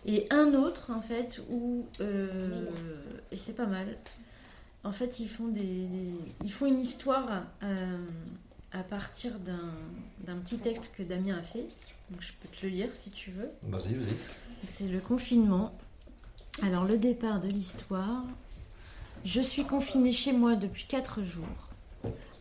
Et 0.05 0.27
un 0.29 0.53
autre 0.53 0.91
en 0.91 1.01
fait 1.01 1.41
où 1.49 1.85
et 1.99 3.35
c'est 3.35 3.55
pas 3.55 3.65
mal. 3.65 3.87
En 4.83 4.91
fait, 4.91 5.19
ils 5.19 5.29
font 5.29 5.47
des, 5.47 5.61
des- 5.61 6.13
ils 6.43 6.51
font 6.51 6.65
une 6.65 6.79
histoire 6.79 7.43
euh, 7.63 7.97
à 8.71 8.83
partir 8.83 9.33
d'un 9.39 10.35
petit 10.37 10.57
texte 10.57 10.91
que 10.97 11.03
Damien 11.03 11.37
a 11.37 11.43
fait. 11.43 11.65
Donc 12.09 12.21
je 12.21 12.31
peux 12.41 12.47
te 12.49 12.65
le 12.65 12.71
lire 12.71 12.89
si 12.93 13.09
tu 13.11 13.31
veux. 13.31 13.49
Vas-y, 13.63 13.93
vas-y. 13.93 14.15
C'est 14.73 14.87
le 14.87 14.99
confinement. 14.99 15.73
Alors 16.63 16.83
le 16.85 16.97
départ 16.97 17.39
de 17.39 17.47
l'histoire. 17.47 18.23
Je 19.23 19.39
suis 19.39 19.63
confinée 19.63 20.13
chez 20.13 20.33
moi 20.33 20.55
depuis 20.55 20.85
4 20.85 21.23
jours. 21.23 21.45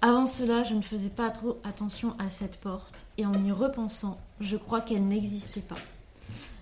Avant 0.00 0.26
cela, 0.26 0.64
je 0.64 0.74
ne 0.74 0.80
faisais 0.80 1.10
pas 1.10 1.28
trop 1.28 1.58
attention 1.62 2.14
à 2.18 2.30
cette 2.30 2.56
porte 2.56 3.04
et 3.18 3.26
en 3.26 3.34
y 3.44 3.52
repensant, 3.52 4.18
je 4.40 4.56
crois 4.56 4.80
qu'elle 4.80 5.06
n'existait 5.06 5.60
pas. 5.60 5.76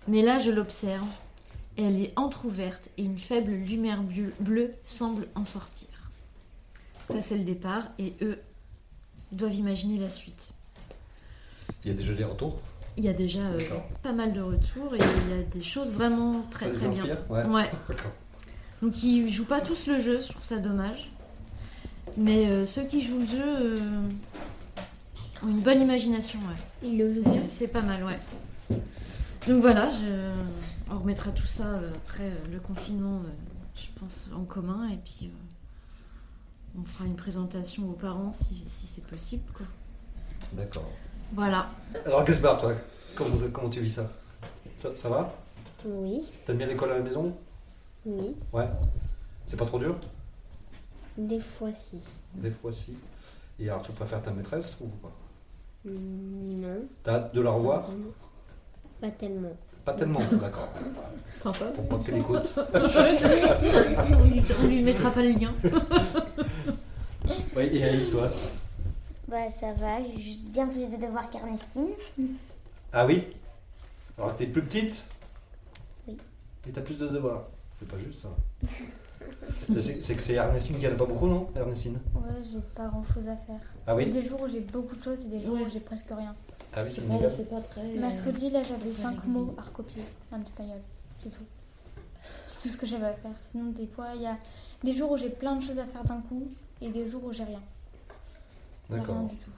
Mais 0.08 0.22
là, 0.22 0.38
je 0.38 0.50
l'observe. 0.50 1.06
Elle 1.78 2.00
est 2.02 2.12
entr'ouverte 2.16 2.88
et 2.98 3.04
une 3.04 3.18
faible 3.18 3.52
lumière 3.52 4.02
bleu- 4.02 4.34
bleue 4.40 4.72
semble 4.82 5.28
en 5.36 5.44
sortir. 5.44 5.86
Ça, 7.08 7.22
c'est 7.22 7.38
le 7.38 7.44
départ 7.44 7.84
et 7.98 8.14
eux 8.20 8.38
doivent 9.32 9.54
imaginer 9.54 9.98
la 9.98 10.10
suite. 10.10 10.50
Il 11.84 11.90
y 11.92 11.94
a 11.94 11.96
déjà 11.96 12.12
des 12.14 12.24
retours? 12.24 12.58
Il 12.96 13.04
y 13.04 13.08
a 13.08 13.12
déjà 13.12 13.40
euh, 13.40 13.58
pas 14.02 14.12
mal 14.12 14.32
de 14.32 14.40
retours 14.40 14.94
et 14.94 14.98
il 14.98 15.36
y 15.36 15.38
a 15.40 15.42
des 15.44 15.62
choses 15.62 15.92
vraiment 15.92 16.42
très 16.50 16.72
Ça 16.72 16.88
très 16.88 17.02
bien. 17.02 17.16
Ouais. 17.30 17.44
Ouais. 17.44 17.70
Donc 18.82 19.00
ils 19.04 19.32
jouent 19.32 19.44
pas 19.44 19.60
tous 19.60 19.86
le 19.86 20.00
jeu, 20.00 20.20
je 20.20 20.28
trouve 20.32 20.44
ça 20.44 20.56
dommage. 20.58 21.10
Mais 22.16 22.48
euh, 22.50 22.66
ceux 22.66 22.82
qui 22.84 23.00
jouent 23.02 23.20
le 23.20 23.26
jeu 23.26 23.44
euh, 23.44 23.76
ont 25.44 25.48
une 25.48 25.60
bonne 25.60 25.80
imagination, 25.80 26.40
ouais. 26.82 27.46
C'est 27.56 27.68
pas 27.68 27.82
mal, 27.82 28.02
ouais. 28.02 28.18
Donc 29.46 29.60
voilà, 29.62 29.90
je- 29.92 30.77
on 30.90 30.98
remettra 30.98 31.30
tout 31.32 31.46
ça 31.46 31.66
euh, 31.66 31.92
après 32.06 32.24
euh, 32.30 32.34
le 32.52 32.60
confinement, 32.60 33.20
euh, 33.24 33.30
je 33.76 33.98
pense, 33.98 34.28
en 34.34 34.44
commun. 34.44 34.88
Et 34.88 34.96
puis 34.96 35.30
euh, 35.30 36.78
on 36.80 36.84
fera 36.84 37.06
une 37.06 37.16
présentation 37.16 37.88
aux 37.90 37.94
parents 37.94 38.32
si, 38.32 38.62
si 38.66 38.86
c'est 38.86 39.04
possible. 39.04 39.44
Quoi. 39.54 39.66
D'accord. 40.52 40.88
Voilà. 41.32 41.70
Alors, 42.06 42.24
Gaspard, 42.24 42.58
toi, 42.58 42.74
comment, 43.14 43.36
comment 43.52 43.68
tu 43.68 43.80
vis 43.80 43.90
ça? 43.92 44.10
Ça, 44.78 44.94
ça 44.94 45.08
va? 45.08 45.34
Oui, 45.84 46.22
T'aimes 46.46 46.56
bien 46.58 46.66
l'école 46.66 46.90
à 46.90 46.94
la 46.94 47.02
maison? 47.02 47.36
Oui, 48.06 48.34
Ouais. 48.52 48.68
C'est 49.46 49.56
pas 49.56 49.66
trop 49.66 49.78
dur? 49.78 49.96
Des 51.16 51.40
fois 51.40 51.72
si. 51.72 51.98
Des 52.34 52.50
fois, 52.50 52.72
si. 52.72 52.94
Et 53.58 53.68
alors, 53.68 53.82
tu 53.82 53.92
préfères 53.92 54.22
ta 54.22 54.30
maîtresse 54.30 54.76
ou 54.80 54.86
pas? 54.86 55.12
Non, 55.84 56.86
T'as 57.02 57.14
hâte 57.14 57.34
de 57.34 57.40
la 57.40 57.50
revoir? 57.50 57.88
Pas 59.00 59.10
tellement. 59.10 59.56
Pas 59.88 59.94
tellement, 59.94 60.20
d'accord. 60.32 60.68
Faut 61.40 61.82
pas 61.82 61.98
qu'elle 62.04 62.18
écoute. 62.18 62.54
on, 62.74 64.22
lui, 64.28 64.42
on 64.62 64.66
lui 64.66 64.82
mettra 64.82 65.10
pas 65.10 65.22
le 65.22 65.30
lien. 65.30 65.54
Oui, 67.56 67.70
et 67.72 67.84
Alice, 67.84 68.10
toi 68.10 68.30
Bah 69.28 69.48
ça 69.48 69.72
va, 69.72 70.02
j'ai 70.02 70.20
juste 70.20 70.42
bien 70.50 70.66
plus 70.66 70.84
de 70.90 70.96
devoirs 71.00 71.30
qu'Ernestine. 71.30 71.88
Ah 72.92 73.06
oui 73.06 73.28
Alors, 74.18 74.36
t'es 74.36 74.46
plus 74.46 74.60
petite 74.60 75.06
Oui. 76.06 76.18
Et 76.68 76.70
t'as 76.70 76.82
plus 76.82 76.98
de 76.98 77.08
devoirs. 77.08 77.44
C'est 77.78 77.88
pas 77.88 77.96
juste 77.96 78.20
ça. 78.20 78.28
c'est 79.80 80.14
que 80.16 80.22
c'est 80.22 80.34
Ernestine 80.34 80.76
qui 80.78 80.86
en 80.86 80.90
a 80.92 80.96
pas 80.96 81.06
beaucoup, 81.06 81.28
non 81.28 81.48
Ernestine? 81.56 81.98
Ouais, 82.14 82.42
j'ai 82.42 82.60
pas 82.74 82.88
grand 82.88 83.04
chose 83.14 83.26
à 83.26 83.36
faire. 83.36 83.60
Ah 83.86 83.94
Il 83.98 84.00
y 84.00 84.04
a 84.04 84.06
oui 84.08 84.12
des 84.22 84.28
jours 84.28 84.42
où 84.42 84.48
j'ai 84.48 84.60
beaucoup 84.60 84.96
de 84.96 85.02
choses 85.02 85.20
et 85.24 85.28
des 85.30 85.40
jours 85.40 85.54
Ouais. 85.54 85.62
où 85.62 85.70
j'ai 85.70 85.80
presque 85.80 86.10
rien. 86.10 86.34
Ah 86.74 86.82
oui, 86.84 86.90
c'est 86.90 87.00
c'est 87.30 87.48
pas 87.50 87.60
très. 87.60 87.80
euh, 87.80 88.00
Mercredi, 88.00 88.50
là, 88.50 88.62
j'avais 88.62 88.90
très 88.90 89.02
5 89.02 89.10
régulier. 89.20 89.32
mots 89.32 89.54
à 89.58 89.62
recopier 89.62 90.02
en 90.30 90.40
espagnol. 90.40 90.78
C'est 91.18 91.30
tout. 91.30 91.44
C'est 92.46 92.62
tout 92.62 92.68
ce 92.68 92.76
que 92.76 92.86
j'avais 92.86 93.06
à 93.06 93.12
faire. 93.14 93.32
Sinon, 93.50 93.70
des 93.72 93.86
fois, 93.86 94.08
il 94.14 94.22
y 94.22 94.26
a 94.26 94.36
des 94.84 94.94
jours 94.94 95.12
où 95.12 95.16
j'ai 95.16 95.30
plein 95.30 95.56
de 95.56 95.62
choses 95.62 95.78
à 95.78 95.86
faire 95.86 96.04
d'un 96.04 96.20
coup 96.20 96.46
et 96.80 96.90
des 96.90 97.08
jours 97.08 97.24
où 97.24 97.32
j'ai 97.32 97.44
rien. 97.44 97.60
A 98.90 98.94
Rien 98.94 99.02
D'accord. 99.02 99.22
du 99.28 99.36
tout. 99.36 99.50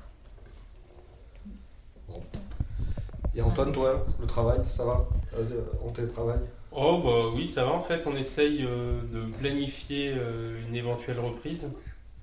Et 3.35 3.43
Antoine, 3.43 3.73
toi, 3.73 4.05
le 4.21 4.27
travail, 4.27 4.61
ça 4.67 4.85
va? 4.85 5.07
Euh, 5.39 5.63
On 5.85 5.91
télétravail? 5.91 6.41
Oh 6.73 7.01
bah 7.05 7.33
oui, 7.35 7.47
ça 7.49 7.65
va 7.65 7.73
en 7.73 7.81
fait, 7.81 8.03
on 8.07 8.15
essaye 8.17 8.65
euh, 8.65 9.01
de 9.13 9.25
planifier 9.39 10.13
euh, 10.17 10.57
une 10.69 10.75
éventuelle 10.75 11.19
reprise. 11.19 11.69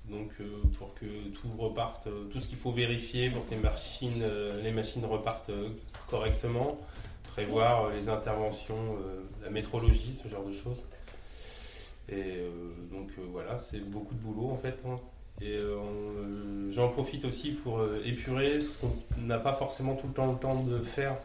Donc 0.08 0.30
euh, 0.40 0.62
pour 0.78 0.94
que 0.94 1.04
tout 1.34 1.50
reparte, 1.58 2.06
euh, 2.06 2.24
tout 2.32 2.40
ce 2.40 2.48
qu'il 2.48 2.56
faut 2.56 2.72
vérifier 2.72 3.30
pour 3.30 3.44
que 3.46 3.50
les 3.50 3.60
machines, 3.60 4.22
euh, 4.22 4.62
les 4.62 4.72
machines 4.72 5.04
repartent 5.04 5.50
correctement, 6.08 6.78
prévoir 7.32 7.90
les 7.90 8.08
interventions, 8.08 8.96
la 9.42 9.50
métrologie, 9.50 10.18
ce 10.22 10.28
genre 10.28 10.44
de 10.44 10.52
choses. 10.52 10.78
Et 12.08 12.42
donc 12.90 13.10
voilà, 13.30 13.58
c'est 13.58 13.80
beaucoup 13.80 14.14
de 14.14 14.20
boulot 14.20 14.50
en 14.50 14.56
fait. 14.56 14.82
hein. 14.86 14.98
Et 15.42 15.56
j'en 16.72 16.88
profite 16.88 17.24
aussi 17.26 17.52
pour 17.52 17.80
épurer 18.04 18.60
ce 18.60 18.78
qu'on 18.78 18.90
n'a 19.18 19.38
pas 19.38 19.52
forcément 19.52 19.94
tout 19.94 20.08
le 20.08 20.14
temps 20.14 20.32
le 20.32 20.38
temps 20.38 20.62
de 20.64 20.80
faire 20.80 21.16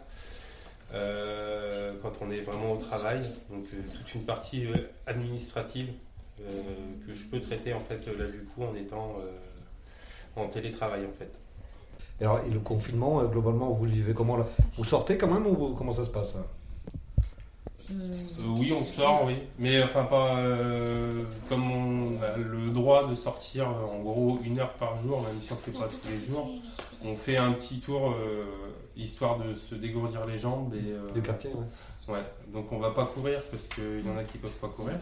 quand 0.91 2.11
on 2.21 2.29
est 2.29 2.41
vraiment 2.41 2.73
au 2.73 2.77
travail. 2.77 3.21
Donc 3.49 3.65
toute 3.69 4.13
une 4.13 4.23
partie 4.25 4.67
administrative 5.07 5.89
que 6.37 7.13
je 7.13 7.23
peux 7.25 7.39
traiter 7.39 7.73
en 7.73 7.79
fait 7.79 8.05
là 8.17 8.25
du 8.27 8.39
coup 8.43 8.63
en 8.63 8.75
étant 8.75 9.15
euh, 9.19 10.41
en 10.41 10.47
télétravail 10.47 11.05
en 11.05 11.17
fait. 11.17 11.31
Et 12.21 12.25
alors, 12.25 12.39
et 12.45 12.49
le 12.49 12.59
confinement, 12.59 13.21
euh, 13.21 13.25
globalement, 13.27 13.71
vous 13.71 13.85
le 13.85 13.91
vivez 13.91 14.13
comment 14.13 14.37
là? 14.37 14.45
Vous 14.77 14.83
sortez 14.83 15.17
quand 15.17 15.27
même 15.27 15.45
ou 15.47 15.55
vous- 15.55 15.73
comment 15.75 15.91
ça 15.91 16.05
se 16.05 16.09
passe 16.11 16.35
hein? 16.35 16.45
Euh, 17.91 18.13
Euh, 18.39 18.55
oui, 18.57 18.71
on 18.73 18.85
sort, 18.85 19.25
oui. 19.25 19.35
Mais 19.59 19.83
enfin, 19.83 20.03
pas 20.05 20.37
euh, 20.37 21.23
comme 21.49 21.69
on 21.69 22.21
a 22.21 22.37
le 22.37 22.71
droit 22.71 23.07
de 23.07 23.13
sortir 23.15 23.69
euh, 23.69 23.83
en 23.95 23.99
gros 23.99 24.39
une 24.43 24.59
heure 24.59 24.73
par 24.73 24.97
jour, 24.99 25.21
même 25.21 25.39
si 25.41 25.51
on 25.51 25.55
ne 25.55 25.59
fait 25.61 25.71
pas 25.79 25.87
tous 25.87 26.09
les 26.09 26.17
jours. 26.25 26.49
On 27.03 27.15
fait 27.15 27.35
un 27.37 27.51
petit 27.51 27.79
tour 27.79 28.11
euh, 28.11 28.45
histoire 28.95 29.37
de 29.37 29.53
se 29.55 29.75
dégourdir 29.75 30.25
les 30.25 30.37
jambes. 30.37 30.73
Et, 30.75 30.91
euh, 30.91 31.21
quartier, 31.21 31.49
ouais. 31.51 32.13
ouais. 32.15 32.23
Donc 32.53 32.71
on 32.71 32.79
va 32.79 32.91
pas 32.91 33.05
courir 33.05 33.41
parce 33.51 33.67
qu'il 33.67 34.05
y 34.05 34.09
en 34.09 34.17
a 34.17 34.23
qui 34.23 34.37
peuvent 34.37 34.51
pas 34.61 34.69
courir. 34.69 34.95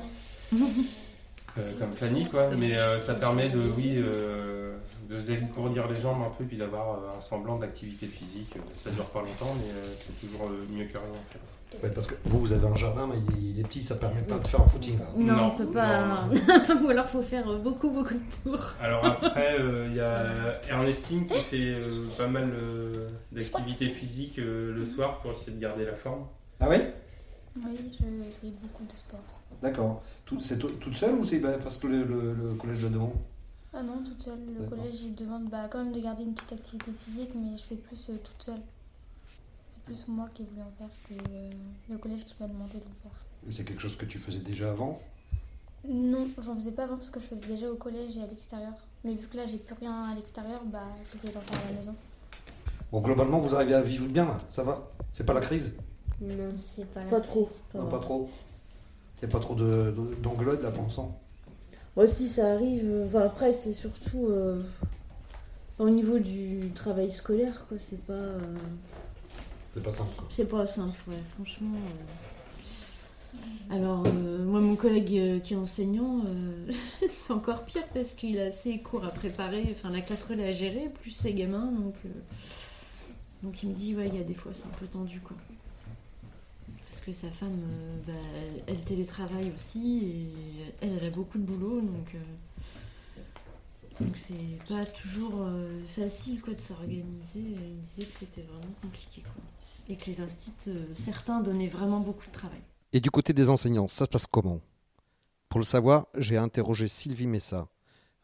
Euh, 1.57 1.71
comme 1.79 1.91
Fanny, 1.93 2.27
quoi. 2.29 2.49
Mais 2.57 2.77
euh, 2.77 2.99
ça 2.99 3.13
permet 3.15 3.49
de, 3.49 3.59
oui, 3.75 3.95
euh, 3.97 4.75
de 5.09 5.19
se 5.19 5.27
dégourdir 5.27 5.89
les 5.89 5.99
jambes 5.99 6.21
un 6.25 6.29
peu 6.29 6.45
puis 6.45 6.57
d'avoir 6.57 6.91
euh, 6.91 7.17
un 7.17 7.19
semblant 7.19 7.57
d'activité 7.57 8.07
physique. 8.07 8.55
Ça 8.83 8.89
dure 8.91 9.05
pas 9.05 9.19
longtemps, 9.19 9.53
mais 9.57 9.69
euh, 9.71 9.89
c'est 9.99 10.27
toujours 10.27 10.47
euh, 10.47 10.65
mieux 10.71 10.85
que 10.85 10.97
rien. 10.97 11.07
en 11.09 11.31
fait. 11.31 11.39
Ouais, 11.83 11.89
parce 11.89 12.05
que 12.07 12.15
vous, 12.25 12.39
vous 12.39 12.51
avez 12.51 12.67
un 12.67 12.75
jardin, 12.75 13.07
mais 13.07 13.15
il 13.17 13.33
est, 13.33 13.49
il 13.51 13.59
est 13.59 13.63
petit, 13.63 13.81
ça 13.81 13.95
permet 13.95 14.21
pas 14.23 14.37
de 14.39 14.47
faire 14.47 14.59
un 14.61 14.67
footing. 14.67 14.99
Non, 15.17 15.35
Non, 15.35 15.43
on 15.53 15.57
peut 15.57 15.65
pas. 15.71 16.25
non, 16.27 16.83
Ou 16.85 16.89
alors 16.89 17.05
faut 17.09 17.21
faire 17.21 17.45
beaucoup 17.59 17.89
beaucoup 17.91 18.13
de 18.13 18.49
tours. 18.49 18.73
Alors 18.81 19.05
après, 19.05 19.55
euh, 19.59 19.87
il 19.89 19.95
y 19.95 20.01
a 20.01 20.25
Ernestine 20.69 21.25
qui 21.27 21.39
fait 21.39 21.75
euh, 21.75 22.05
pas 22.17 22.27
mal 22.27 22.49
euh, 22.53 23.07
d'activités 23.31 23.89
physiques 23.89 24.37
euh, 24.39 24.73
le 24.75 24.85
soir 24.85 25.19
pour 25.21 25.31
essayer 25.31 25.53
de 25.53 25.61
garder 25.61 25.85
la 25.85 25.95
forme. 25.95 26.25
Ah 26.59 26.67
oui 26.69 26.77
Oui, 27.57 27.77
je 27.91 27.97
fais 27.97 28.51
beaucoup 28.61 28.83
de 28.85 28.93
sport. 28.93 29.19
D'accord. 29.61 30.01
Tout- 30.25 30.39
C'est 30.39 30.57
tout- 30.57 30.69
toute 30.69 30.95
seule 30.95 31.15
ou 31.15 31.23
c'est 31.23 31.39
bah, 31.39 31.57
parce 31.61 31.77
que 31.77 31.87
le, 31.87 32.03
le- 32.03 32.33
le 32.33 32.53
collège 32.55 32.81
de 32.83 32.89
devant? 32.89 33.13
Ah 33.73 33.83
non, 33.83 34.03
toute 34.03 34.21
seule. 34.21 34.39
Le 34.47 34.61
D'accord. 34.61 34.77
collège, 34.79 35.01
il 35.03 35.15
demande 35.15 35.49
bah, 35.49 35.67
quand 35.69 35.83
même 35.83 35.93
de 35.93 35.99
garder 35.99 36.23
une 36.23 36.33
petite 36.33 36.53
activité 36.53 36.91
physique, 37.03 37.31
mais 37.35 37.57
je 37.57 37.63
fais 37.63 37.75
plus 37.75 38.09
euh, 38.09 38.17
toute 38.23 38.41
seule. 38.41 38.61
C'est 39.73 39.83
plus 39.83 40.07
moi 40.07 40.29
qui 40.33 40.43
ai 40.43 40.45
voulu 40.45 40.61
en 40.61 40.71
faire 40.77 40.89
que 41.07 41.13
euh, 41.31 41.49
le 41.89 41.97
collège 41.97 42.25
qui 42.25 42.35
m'a 42.39 42.47
demandé 42.47 42.73
de 42.73 42.85
le 42.85 42.95
faire. 43.03 43.11
C'est 43.49 43.65
quelque 43.65 43.81
chose 43.81 43.95
que 43.97 44.05
tu 44.05 44.19
faisais 44.19 44.39
déjà 44.39 44.71
avant? 44.71 44.99
Non, 45.87 46.27
j'en 46.43 46.55
faisais 46.55 46.71
pas 46.71 46.83
avant 46.83 46.97
parce 46.97 47.09
que 47.09 47.19
je 47.19 47.25
faisais 47.25 47.47
déjà 47.47 47.69
au 47.69 47.75
collège 47.75 48.15
et 48.15 48.21
à 48.21 48.27
l'extérieur. 48.27 48.73
Mais 49.03 49.15
vu 49.15 49.27
que 49.27 49.35
là 49.35 49.47
j'ai 49.47 49.57
plus 49.57 49.73
rien 49.73 50.03
à 50.03 50.13
l'extérieur, 50.15 50.61
bah 50.65 50.83
je 51.11 51.17
vais 51.27 51.33
le 51.33 51.39
faire 51.39 51.59
à 51.65 51.71
la 51.71 51.79
maison. 51.79 51.95
Bon, 52.91 53.01
globalement, 53.01 53.39
vous 53.39 53.55
arrivez 53.55 53.73
à 53.73 53.81
vivre 53.81 54.05
bien 54.07 54.25
là 54.25 54.39
Ça 54.49 54.63
va? 54.63 54.91
C'est 55.11 55.25
pas 55.25 55.33
la 55.33 55.39
crise? 55.41 55.73
Non, 56.21 56.53
c'est 56.63 56.85
pas 56.93 57.03
la 57.03 57.09
Pas 57.09 57.21
trop. 57.21 57.49
Non, 57.75 57.85
pas 57.87 57.99
trop 57.99 58.29
Il 59.21 59.25
n'y 59.25 59.31
a 59.31 59.33
pas 59.33 59.39
trop 59.39 59.55
de- 59.55 59.91
de- 59.95 60.15
d'engueulades 60.21 60.61
là 60.61 60.71
pour 60.71 60.83
l'instant 60.83 61.19
Moi 61.95 62.05
aussi, 62.05 62.27
ça 62.27 62.53
arrive. 62.53 62.83
euh, 62.85 63.07
Enfin, 63.07 63.21
après, 63.21 63.53
c'est 63.53 63.73
surtout 63.73 64.27
euh, 64.29 64.61
au 65.79 65.89
niveau 65.89 66.19
du 66.19 66.71
travail 66.75 67.11
scolaire, 67.11 67.65
quoi. 67.67 67.77
C'est 67.79 68.01
pas, 68.05 68.13
euh, 68.13 68.39
C'est 69.73 69.81
pas 69.83 69.91
simple. 69.91 70.11
quoi. 70.15 70.25
c'est 70.29 70.45
pas 70.47 70.65
simple, 70.67 70.99
ouais. 71.09 71.17
Franchement. 71.35 71.71
euh. 71.75 73.73
Alors, 73.73 74.03
euh, 74.05 74.43
moi, 74.43 74.59
mon 74.59 74.75
collègue 74.75 75.17
euh, 75.17 75.39
qui 75.39 75.53
est 75.53 75.57
enseignant, 75.57 76.21
euh, 76.27 76.71
c'est 77.09 77.31
encore 77.31 77.63
pire 77.63 77.87
parce 77.93 78.09
qu'il 78.09 78.37
a 78.39 78.51
ses 78.51 78.79
cours 78.79 79.05
à 79.05 79.09
préparer, 79.11 79.67
enfin, 79.71 79.89
la 79.89 80.01
classe 80.01 80.23
relais 80.25 80.47
à 80.49 80.51
gérer, 80.51 80.89
plus 81.01 81.11
ses 81.11 81.33
gamins, 81.33 81.71
donc. 81.71 81.95
euh, 82.05 82.09
Donc, 83.43 83.63
il 83.63 83.69
me 83.69 83.73
dit, 83.73 83.95
ouais, 83.95 84.07
il 84.09 84.15
y 84.17 84.21
a 84.21 84.23
des 84.23 84.33
fois, 84.33 84.51
c'est 84.53 84.65
un 84.65 84.77
peu 84.79 84.85
tendu, 84.87 85.19
quoi. 85.21 85.35
Parce 87.03 87.17
que 87.17 87.27
sa 87.27 87.31
femme, 87.31 87.59
euh, 87.63 87.97
bah, 88.05 88.13
elle, 88.35 88.63
elle 88.75 88.81
télétravaille 88.83 89.51
aussi, 89.55 90.05
et 90.05 90.85
elle, 90.85 90.97
elle 90.99 91.05
a 91.07 91.09
beaucoup 91.09 91.37
de 91.39 91.43
boulot, 91.43 91.81
donc. 91.81 92.15
euh, 92.15 92.19
c'est 94.15 94.33
pas 94.67 94.85
toujours 94.85 95.33
euh, 95.41 95.83
facile 95.87 96.41
quoi 96.41 96.53
de 96.53 96.61
s'organiser. 96.61 97.11
Il 97.35 97.55
me 97.55 97.81
disait 97.81 98.03
que 98.05 98.13
c'était 98.19 98.41
vraiment 98.41 98.73
compliqué 98.81 99.21
quoi. 99.21 99.31
Et 99.89 99.95
que 99.95 100.05
les 100.05 100.21
instituts, 100.21 100.71
certains 100.93 101.39
donnaient 101.41 101.67
vraiment 101.67 101.99
beaucoup 101.99 102.25
de 102.25 102.31
travail. 102.31 102.61
Et 102.93 102.99
du 102.99 103.11
côté 103.11 103.33
des 103.33 103.49
enseignants, 103.49 103.87
ça 103.87 104.05
se 104.05 104.09
passe 104.09 104.25
comment? 104.25 104.59
Pour 105.49 105.59
le 105.59 105.65
savoir, 105.65 106.07
j'ai 106.17 106.37
interrogé 106.37 106.87
Sylvie 106.87 107.27
Messa, 107.27 107.67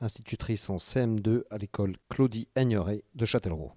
institutrice 0.01 0.69
en 0.69 0.77
CM2 0.77 1.43
à 1.51 1.57
l'école 1.57 1.96
Claudie 2.10 2.48
Aigneret 2.55 3.03
de 3.15 3.25
Châtellerault. 3.25 3.74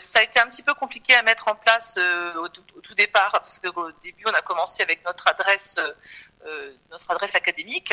Ça 0.00 0.20
a 0.20 0.22
été 0.22 0.40
un 0.40 0.46
petit 0.46 0.62
peu 0.62 0.72
compliqué 0.72 1.14
à 1.14 1.22
mettre 1.22 1.48
en 1.48 1.54
place 1.54 1.96
euh, 1.98 2.34
au, 2.36 2.48
tout, 2.48 2.94
départ 2.94 3.30
parce 3.32 3.60
qu'au 3.60 3.92
début 4.02 4.24
on 4.26 4.32
a 4.32 4.40
commencé 4.40 4.82
avec 4.82 5.04
notre 5.04 5.28
adresse, 5.28 5.76
euh, 5.78 5.92
euh, 6.46 6.72
notre 6.90 7.10
adresse 7.10 7.34
académique 7.34 7.92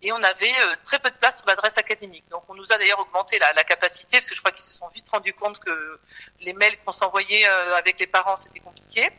et 0.00 0.12
on 0.12 0.22
avait 0.22 0.54
très 0.84 1.00
peu 1.00 1.10
de 1.10 1.16
place 1.16 1.38
sur 1.38 1.46
l'adresse 1.48 1.76
académique. 1.76 2.24
Donc 2.30 2.44
on 2.48 2.54
nous 2.54 2.72
a 2.72 2.78
d'ailleurs 2.78 3.00
augmenté 3.00 3.38
la, 3.38 3.64
capacité 3.64 4.18
parce 4.18 4.30
que 4.30 4.36
je 4.36 4.40
crois 4.40 4.52
qu'ils 4.52 4.62
se 4.64 4.72
sont 4.72 4.88
vite 4.88 5.08
rendus 5.10 5.34
compte 5.34 5.58
que 5.58 6.00
les 6.40 6.52
mails 6.52 6.78
qu'on 6.84 6.92
s'envoyait 6.92 7.44
avec 7.44 7.98
les 7.98 8.06
parents 8.06 8.36
c'était 8.36 8.60
compliqué. 8.60 9.10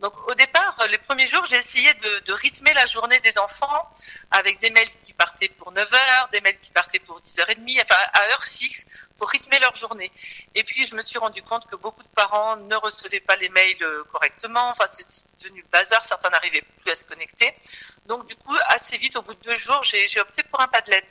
Donc 0.00 0.14
au 0.30 0.34
départ, 0.34 0.78
les 0.88 0.96
premiers 0.96 1.26
jours, 1.26 1.44
j'ai 1.44 1.58
essayé 1.58 1.92
de, 1.94 2.20
de 2.20 2.32
rythmer 2.32 2.72
la 2.72 2.86
journée 2.86 3.20
des 3.20 3.36
enfants 3.36 3.90
avec 4.30 4.58
des 4.58 4.70
mails 4.70 4.88
qui 4.88 5.12
partaient 5.12 5.50
pour 5.50 5.72
9 5.72 5.92
heures, 5.92 6.28
des 6.32 6.40
mails 6.40 6.58
qui 6.58 6.70
partaient 6.70 7.00
pour 7.00 7.20
10h30, 7.20 7.82
enfin 7.82 8.00
à 8.14 8.22
heure 8.30 8.42
fixe 8.42 8.86
pour 9.20 9.28
rythmer 9.28 9.58
leur 9.58 9.76
journée. 9.76 10.10
Et 10.54 10.64
puis 10.64 10.86
je 10.86 10.96
me 10.96 11.02
suis 11.02 11.18
rendu 11.18 11.42
compte 11.42 11.66
que 11.66 11.76
beaucoup 11.76 12.02
de 12.02 12.08
parents 12.08 12.56
ne 12.56 12.74
recevaient 12.76 13.20
pas 13.20 13.36
les 13.36 13.50
mails 13.50 13.82
euh, 13.82 14.02
correctement. 14.10 14.70
Enfin, 14.70 14.86
c'est 14.86 15.06
devenu 15.38 15.62
bazar. 15.70 16.02
Certains 16.02 16.30
n'arrivaient 16.30 16.64
plus 16.80 16.90
à 16.90 16.94
se 16.94 17.04
connecter. 17.04 17.54
Donc 18.06 18.26
du 18.26 18.34
coup, 18.34 18.56
assez 18.68 18.96
vite, 18.96 19.16
au 19.16 19.22
bout 19.22 19.34
de 19.34 19.42
deux 19.42 19.54
jours, 19.54 19.82
j'ai 19.82 20.20
opté 20.20 20.42
pour 20.44 20.60
un 20.62 20.68
Padlet. 20.68 21.04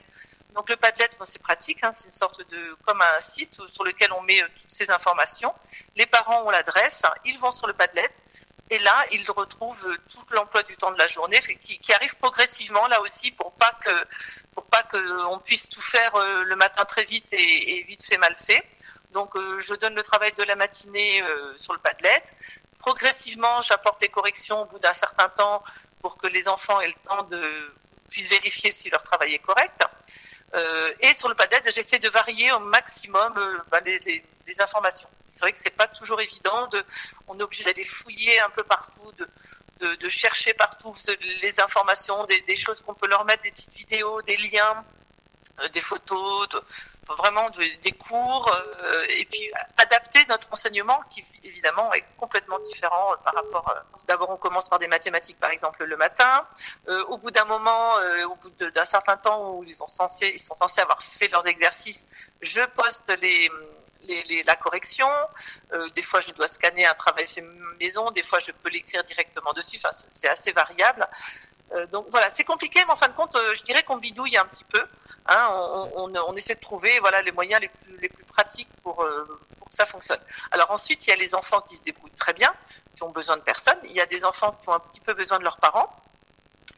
Donc 0.56 0.68
le 0.70 0.76
Padlet, 0.76 1.08
c'est 1.24 1.42
pratique. 1.42 1.84
Hein, 1.84 1.92
c'est 1.94 2.06
une 2.06 2.12
sorte 2.12 2.40
de 2.50 2.76
comme 2.84 3.00
un 3.16 3.20
site 3.20 3.62
sur 3.72 3.84
lequel 3.84 4.12
on 4.14 4.22
met 4.24 4.42
euh, 4.42 4.48
toutes 4.60 4.72
ces 4.72 4.90
informations. 4.90 5.54
Les 5.96 6.08
parents 6.08 6.42
ont 6.48 6.50
l'adresse. 6.50 7.06
hein, 7.06 7.14
ils 7.26 7.38
vont 7.38 7.52
sur 7.52 7.68
le 7.68 7.74
Padlet. 7.74 8.10
Et 8.72 8.80
là, 8.80 9.06
ils 9.12 9.30
retrouvent 9.32 9.98
tout 10.12 10.24
l'emploi 10.32 10.64
du 10.64 10.78
temps 10.78 10.92
de 10.92 10.98
la 10.98 11.08
journée, 11.08 11.40
qui, 11.40 11.94
arrive 11.94 12.16
progressivement 12.18 12.88
là 12.88 13.02
aussi 13.02 13.32
pour 13.32 13.52
pas 13.54 13.72
que 13.84 14.06
pour 14.54 14.66
pas 14.66 14.84
qu'on 14.84 15.40
puisse 15.40 15.68
tout 15.70 15.82
faire 15.82 16.16
euh, 16.16 16.44
le 16.44 16.56
matin 16.56 16.86
très 16.86 17.04
vite 17.04 17.32
et, 17.34 17.78
et 17.78 17.84
vite 17.84 18.04
fait 18.04 18.18
mal 18.18 18.36
fait. 18.36 18.64
Donc 19.12 19.36
euh, 19.36 19.60
je 19.60 19.74
donne 19.74 19.96
le 19.96 20.04
travail 20.04 20.34
de 20.34 20.44
la 20.44 20.56
matinée 20.56 21.24
euh, 21.24 21.58
sur 21.58 21.74
le 21.74 21.80
Padlet. 21.80 22.24
Progressivement, 22.78 23.62
j'apporte 23.62 24.02
les 24.02 24.10
corrections 24.10 24.62
au 24.62 24.66
bout 24.66 24.80
d'un 24.80 24.94
certain 24.94 25.30
temps 25.30 25.64
pour 26.02 26.18
que 26.18 26.28
les 26.28 26.48
enfants 26.48 26.80
aient 26.80 26.88
le 26.88 27.04
temps 27.04 27.24
de 27.24 27.74
puissent 28.10 28.30
vérifier 28.30 28.72
si 28.72 28.90
leur 28.90 29.04
travail 29.04 29.34
est 29.34 29.40
correct. 29.40 29.82
Euh, 30.56 30.92
et 31.02 31.14
sur 31.14 31.30
le 31.30 31.36
Padlet, 31.36 31.62
j'essaie 31.66 32.00
de 32.00 32.10
varier 32.10 32.52
au 32.52 32.60
maximum 32.60 33.34
euh, 33.38 33.58
bah, 33.72 33.80
les, 33.82 34.24
informations. 34.60 35.10
C'est 35.30 35.42
vrai 35.42 35.52
que 35.52 35.60
c'est 35.60 35.70
pas 35.70 35.86
toujours 35.88 36.20
évident. 36.22 36.68
De, 36.68 36.84
on 37.28 37.38
est 37.40 37.44
obligé 37.44 37.64
d'aller 37.64 37.84
fouiller 37.84 38.40
un 38.40 38.50
peu 38.50 38.64
partout, 38.64 39.14
de 39.80 40.10
chercher 40.10 40.56
partout 40.56 40.94
les 41.42 41.60
informations, 41.60 42.26
des, 42.26 42.42
des 42.42 42.56
choses 42.56 42.82
qu'on 42.82 42.96
peut 42.96 43.08
leur 43.08 43.26
mettre, 43.26 43.44
des 43.44 43.52
petites 43.52 43.74
vidéos, 43.74 44.24
des 44.24 44.38
liens, 44.38 44.84
euh, 45.62 45.68
des 45.70 45.82
photos, 45.82 46.48
de- 46.50 46.62
vraiment 47.18 47.50
de- 47.50 47.82
des 47.82 47.92
cours, 47.92 48.50
euh, 48.54 49.06
et 49.10 49.26
puis 49.26 49.52
adapter 49.78 50.26
notre 50.30 50.48
enseignement 50.52 51.02
qui 51.10 51.24
évidemment 51.44 51.92
est 51.94 52.04
complètement 52.18 52.60
différent 52.60 53.14
euh, 53.14 53.18
par 53.24 53.34
rapport. 53.36 53.70
euh, 53.76 53.80
D'abord, 54.08 54.30
on 54.32 54.38
commence 54.38 54.70
par 54.70 54.80
des 54.80 54.88
mathématiques, 54.88 55.40
par 55.40 55.52
exemple, 55.52 55.84
le 55.84 55.96
matin. 55.98 56.48
Euh, 56.88 57.04
au 57.06 57.18
bout 57.18 57.32
d'un 57.32 57.46
moment, 57.46 57.98
euh, 58.00 58.26
au 58.26 58.36
bout 58.36 58.50
d'un 58.50 58.86
certain 58.86 59.18
temps 59.18 59.52
où 59.52 59.64
ils, 59.64 59.76
sont 59.76 59.88
censés, 59.88 60.32
ils 60.34 60.40
sont 60.40 60.56
censés 60.56 60.82
avoir 60.82 61.02
fait 61.04 61.28
leurs 61.28 61.46
exercices, 61.48 62.06
je 62.42 62.62
poste 62.62 63.10
les, 63.22 63.50
les- 64.02 64.24
les- 64.24 64.44
la 64.44 64.56
correction. 64.56 65.10
Euh, 65.74 65.88
des 65.90 66.02
fois, 66.02 66.22
je 66.22 66.32
dois 66.32 66.48
scanner 66.48 66.86
un 66.88 66.96
travail 66.96 67.28
fait 67.28 67.46
maison. 67.80 68.10
Des 68.12 68.24
fois, 68.24 68.40
je 68.40 68.52
peux 68.52 68.70
l'écrire 68.70 69.04
directement 69.04 69.54
dessus. 69.54 69.78
Enfin, 69.78 69.96
c'est 70.10 70.28
assez 70.30 70.52
variable. 70.52 71.08
Euh, 71.74 71.86
donc 71.88 72.08
voilà, 72.10 72.30
c'est 72.30 72.44
compliqué, 72.44 72.80
mais 72.86 72.92
en 72.94 72.96
fin 72.96 73.08
de 73.08 73.14
compte, 73.14 73.36
euh, 73.36 73.54
je 73.56 73.64
dirais 73.64 73.84
qu'on 73.84 73.98
bidouille 73.98 74.38
un 74.38 74.46
petit 74.46 74.64
peu. 74.64 74.82
Hein, 75.28 75.48
on, 75.52 75.92
on- 75.96 76.16
on 76.28 76.36
essaie 76.36 76.56
de 76.56 76.60
trouver 76.60 77.00
voilà 77.00 77.22
les 77.22 77.32
moyens 77.32 77.62
les 77.62 77.68
plus, 77.68 77.98
les 77.98 78.10
plus 78.10 78.24
pratiques 78.26 78.70
pour, 78.84 79.04
euh, 79.04 79.26
pour 79.60 79.70
que 79.70 79.76
ça 79.76 79.86
fonctionne. 79.86 80.20
Alors 80.52 80.72
ensuite, 80.72 81.06
il 81.06 81.12
y 81.12 81.14
a 81.14 81.16
les 81.16 81.36
enfants 81.36 81.62
qui 81.62 81.76
se 81.76 81.84
débrouillent 81.84 82.12
très 82.12 82.34
bien, 82.34 82.52
qui 82.96 83.04
ont 83.04 83.10
besoin 83.12 83.38
de 83.38 83.42
personne. 83.44 83.78
Il 83.84 83.92
y 83.92 84.02
a 84.02 84.06
des 84.08 84.26
enfants 84.26 84.58
qui 84.60 84.70
ont 84.70 84.74
un 84.74 84.80
petit 84.80 85.02
peu 85.02 85.14
besoin 85.14 85.38
de 85.38 85.44
leurs 85.44 85.58
parents. 85.58 85.96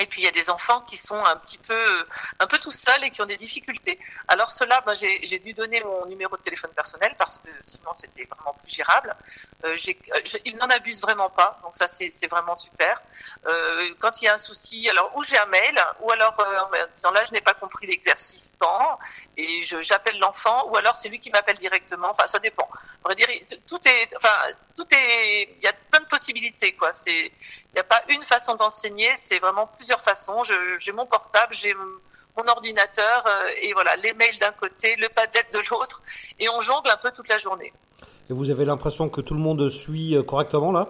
Et 0.01 0.07
puis 0.07 0.21
il 0.21 0.25
y 0.25 0.27
a 0.27 0.31
des 0.41 0.49
enfants 0.49 0.81
qui 0.81 0.97
sont 0.97 1.23
un 1.33 1.35
petit 1.43 1.59
peu, 1.59 2.05
un 2.39 2.47
peu 2.47 2.57
tout 2.57 2.71
seuls 2.71 3.03
et 3.03 3.11
qui 3.11 3.21
ont 3.21 3.27
des 3.27 3.37
difficultés. 3.37 3.99
Alors 4.27 4.49
cela, 4.49 4.81
ben, 4.81 4.95
j'ai 4.95 5.39
dû 5.39 5.53
donner 5.53 5.79
mon 5.83 6.05
numéro 6.07 6.35
de 6.37 6.41
téléphone 6.41 6.71
personnel 6.71 7.13
parce 7.17 7.37
que 7.37 7.49
sinon 7.67 7.91
c'était 7.93 8.25
vraiment 8.31 8.53
plus 8.61 8.71
gérable. 8.79 9.15
Euh, 9.63 9.77
j'ai- 9.77 9.99
euh, 10.15 10.19
je- 10.25 10.39
ils 10.45 10.57
n'en 10.57 10.69
abusent 10.77 11.01
vraiment 11.01 11.29
pas, 11.29 11.59
donc 11.63 11.73
ça 11.75 11.85
c'est 11.87 12.27
vraiment 12.35 12.55
super. 12.55 12.99
Euh, 13.45 13.93
quand 13.99 14.21
il 14.21 14.25
y 14.25 14.27
a 14.27 14.33
un 14.33 14.39
souci, 14.39 14.89
alors 14.89 15.15
ou 15.15 15.23
j'ai 15.23 15.37
un 15.37 15.45
mail, 15.45 15.79
ou 15.99 16.11
alors 16.11 16.35
euh, 16.39 16.85
disant 16.95 17.11
là 17.11 17.23
je 17.27 17.31
n'ai 17.33 17.41
pas 17.41 17.53
compris 17.53 17.85
l'exercice 17.85 18.53
tant, 18.59 18.97
et 19.37 19.61
j'appelle 19.89 20.17
l'enfant, 20.19 20.67
ou 20.69 20.77
alors 20.77 20.95
c'est 20.95 21.09
lui 21.09 21.19
qui 21.19 21.29
m'appelle 21.29 21.57
directement. 21.57 22.09
Enfin 22.11 22.25
ça 22.25 22.39
dépend. 22.39 22.67
On 23.03 23.09
va 23.09 23.13
dire 23.15 23.27
tout 23.67 23.79
est, 23.87 24.09
enfin 24.17 24.35
tout 24.75 24.87
est, 24.91 25.43
il 25.59 25.63
y 25.63 25.67
a 25.67 25.73
plein 25.91 25.99
de 25.99 26.05
possibilités 26.07 26.73
quoi. 26.73 26.91
C'est 26.91 27.31
il 27.71 27.75
n'y 27.75 27.79
a 27.79 27.83
pas 27.83 28.01
une 28.09 28.23
façon 28.23 28.55
d'enseigner, 28.55 29.11
c'est 29.17 29.39
vraiment 29.39 29.67
plusieurs 29.67 29.90
façons. 29.99 30.43
Je- 30.43 30.77
J'ai 30.80 30.91
mon 30.93 31.06
portable, 31.06 31.54
j'ai 31.54 31.73
mon 32.38 32.47
ordinateur, 32.47 33.23
euh, 33.27 33.49
et 33.62 33.73
voilà, 33.73 33.95
les 33.97 34.13
mails 34.13 34.38
d'un 34.39 34.51
côté, 34.54 34.95
le 34.95 35.10
padlet 35.10 35.43
de 35.54 35.60
l'autre, 35.69 36.01
et 36.39 36.47
on 36.47 36.62
jongle 36.62 36.89
un 36.89 36.97
peu 36.97 37.12
toute 37.12 37.27
la 37.27 37.38
journée. 37.38 37.73
Et 38.30 38.34
vous 38.34 38.49
avez 38.49 38.63
l'impression 38.63 39.10
que 39.10 39.19
tout 39.19 39.34
le 39.34 39.41
monde 39.41 39.67
suit 39.69 40.15
euh, 40.15 40.23
correctement 40.23 40.71
là? 40.71 40.88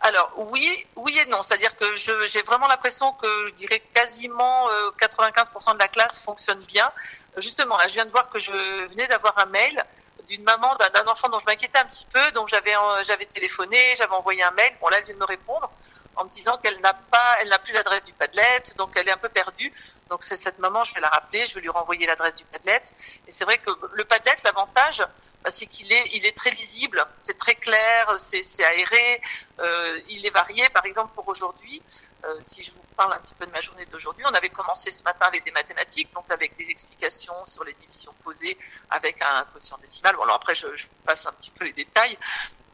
Alors 0.00 0.32
oui, 0.36 0.86
oui 0.96 1.18
et 1.18 1.26
non. 1.28 1.42
C'est-à-dire 1.42 1.76
que 1.76 1.94
j'ai 1.94 2.42
vraiment 2.42 2.66
l'impression 2.68 3.12
que 3.12 3.46
je 3.46 3.54
dirais 3.54 3.80
quasiment 3.94 4.68
euh, 4.70 4.90
95% 5.00 5.74
de 5.74 5.78
la 5.78 5.88
classe 5.88 6.18
fonctionne 6.20 6.58
bien. 6.66 6.90
Euh, 7.36 7.40
Justement, 7.40 7.76
là, 7.76 7.86
je 7.88 7.94
viens 7.94 8.04
de 8.06 8.10
voir 8.10 8.28
que 8.30 8.40
je 8.40 8.50
venais 8.88 9.06
d'avoir 9.08 9.36
un 9.38 9.46
mail 9.46 9.84
d'une 10.28 10.42
maman 10.44 10.74
d'un 10.76 11.06
enfant 11.08 11.28
dont 11.28 11.38
je 11.40 11.44
m'inquiétais 11.46 11.78
un 11.78 11.84
petit 11.84 12.06
peu. 12.12 12.30
Donc 12.32 12.48
j'avais 12.48 12.74
euh, 12.74 13.04
j'avais 13.04 13.26
téléphoné, 13.26 13.78
j'avais 13.96 14.12
envoyé 14.14 14.42
un 14.42 14.50
mail. 14.52 14.72
Bon 14.80 14.88
là, 14.88 14.98
elle 14.98 15.04
vient 15.04 15.14
de 15.14 15.20
me 15.20 15.24
répondre 15.26 15.70
en 16.16 16.24
me 16.24 16.30
disant 16.30 16.58
qu'elle 16.58 16.80
n'a 16.80 16.94
pas, 16.94 17.36
elle 17.40 17.48
n'a 17.48 17.58
plus 17.58 17.72
l'adresse 17.72 18.04
du 18.04 18.12
Padlet, 18.12 18.62
donc 18.76 18.90
elle 18.96 19.08
est 19.08 19.12
un 19.12 19.16
peu 19.16 19.28
perdue. 19.28 19.72
Donc 20.08 20.22
c'est 20.22 20.36
cette 20.36 20.58
maman, 20.58 20.84
je 20.84 20.94
vais 20.94 21.00
la 21.00 21.08
rappeler, 21.08 21.46
je 21.46 21.54
vais 21.54 21.60
lui 21.60 21.70
renvoyer 21.70 22.06
l'adresse 22.06 22.34
du 22.34 22.44
Padlet. 22.44 22.82
Et 23.26 23.32
c'est 23.32 23.44
vrai 23.44 23.58
que 23.58 23.70
le 23.92 24.04
Padlet, 24.04 24.36
l'avantage, 24.44 25.02
bah, 25.42 25.50
c'est 25.50 25.66
qu'il 25.66 25.92
est, 25.92 26.10
il 26.12 26.24
est 26.24 26.36
très 26.36 26.50
lisible, 26.50 27.04
c'est 27.20 27.36
très 27.36 27.56
clair, 27.56 28.14
c'est 28.18 28.42
c'est 28.44 28.64
aéré, 28.64 29.20
euh, 29.58 30.00
il 30.08 30.24
est 30.24 30.30
varié. 30.30 30.68
Par 30.68 30.84
exemple, 30.86 31.12
pour 31.14 31.26
aujourd'hui, 31.26 31.82
euh, 32.24 32.38
si 32.40 32.62
je 32.62 32.70
vous 32.70 32.82
parle 32.96 33.14
un 33.14 33.18
petit 33.18 33.34
peu 33.34 33.46
de 33.46 33.50
ma 33.50 33.60
journée 33.60 33.86
d'aujourd'hui, 33.86 34.24
on 34.28 34.34
avait 34.34 34.50
commencé 34.50 34.92
ce 34.92 35.02
matin 35.02 35.26
avec 35.26 35.44
des 35.44 35.50
mathématiques, 35.50 36.12
donc 36.14 36.30
avec 36.30 36.56
des 36.56 36.70
explications 36.70 37.44
sur 37.46 37.64
les 37.64 37.72
divisions 37.74 38.14
posées 38.22 38.56
avec 38.90 39.20
un 39.20 39.44
quotient 39.52 39.78
décimal. 39.78 40.14
Bon, 40.14 40.22
alors 40.22 40.36
après, 40.36 40.54
je, 40.54 40.76
je 40.76 40.84
vous 40.84 41.02
passe 41.04 41.26
un 41.26 41.32
petit 41.32 41.50
peu 41.50 41.64
les 41.64 41.72
détails. 41.72 42.16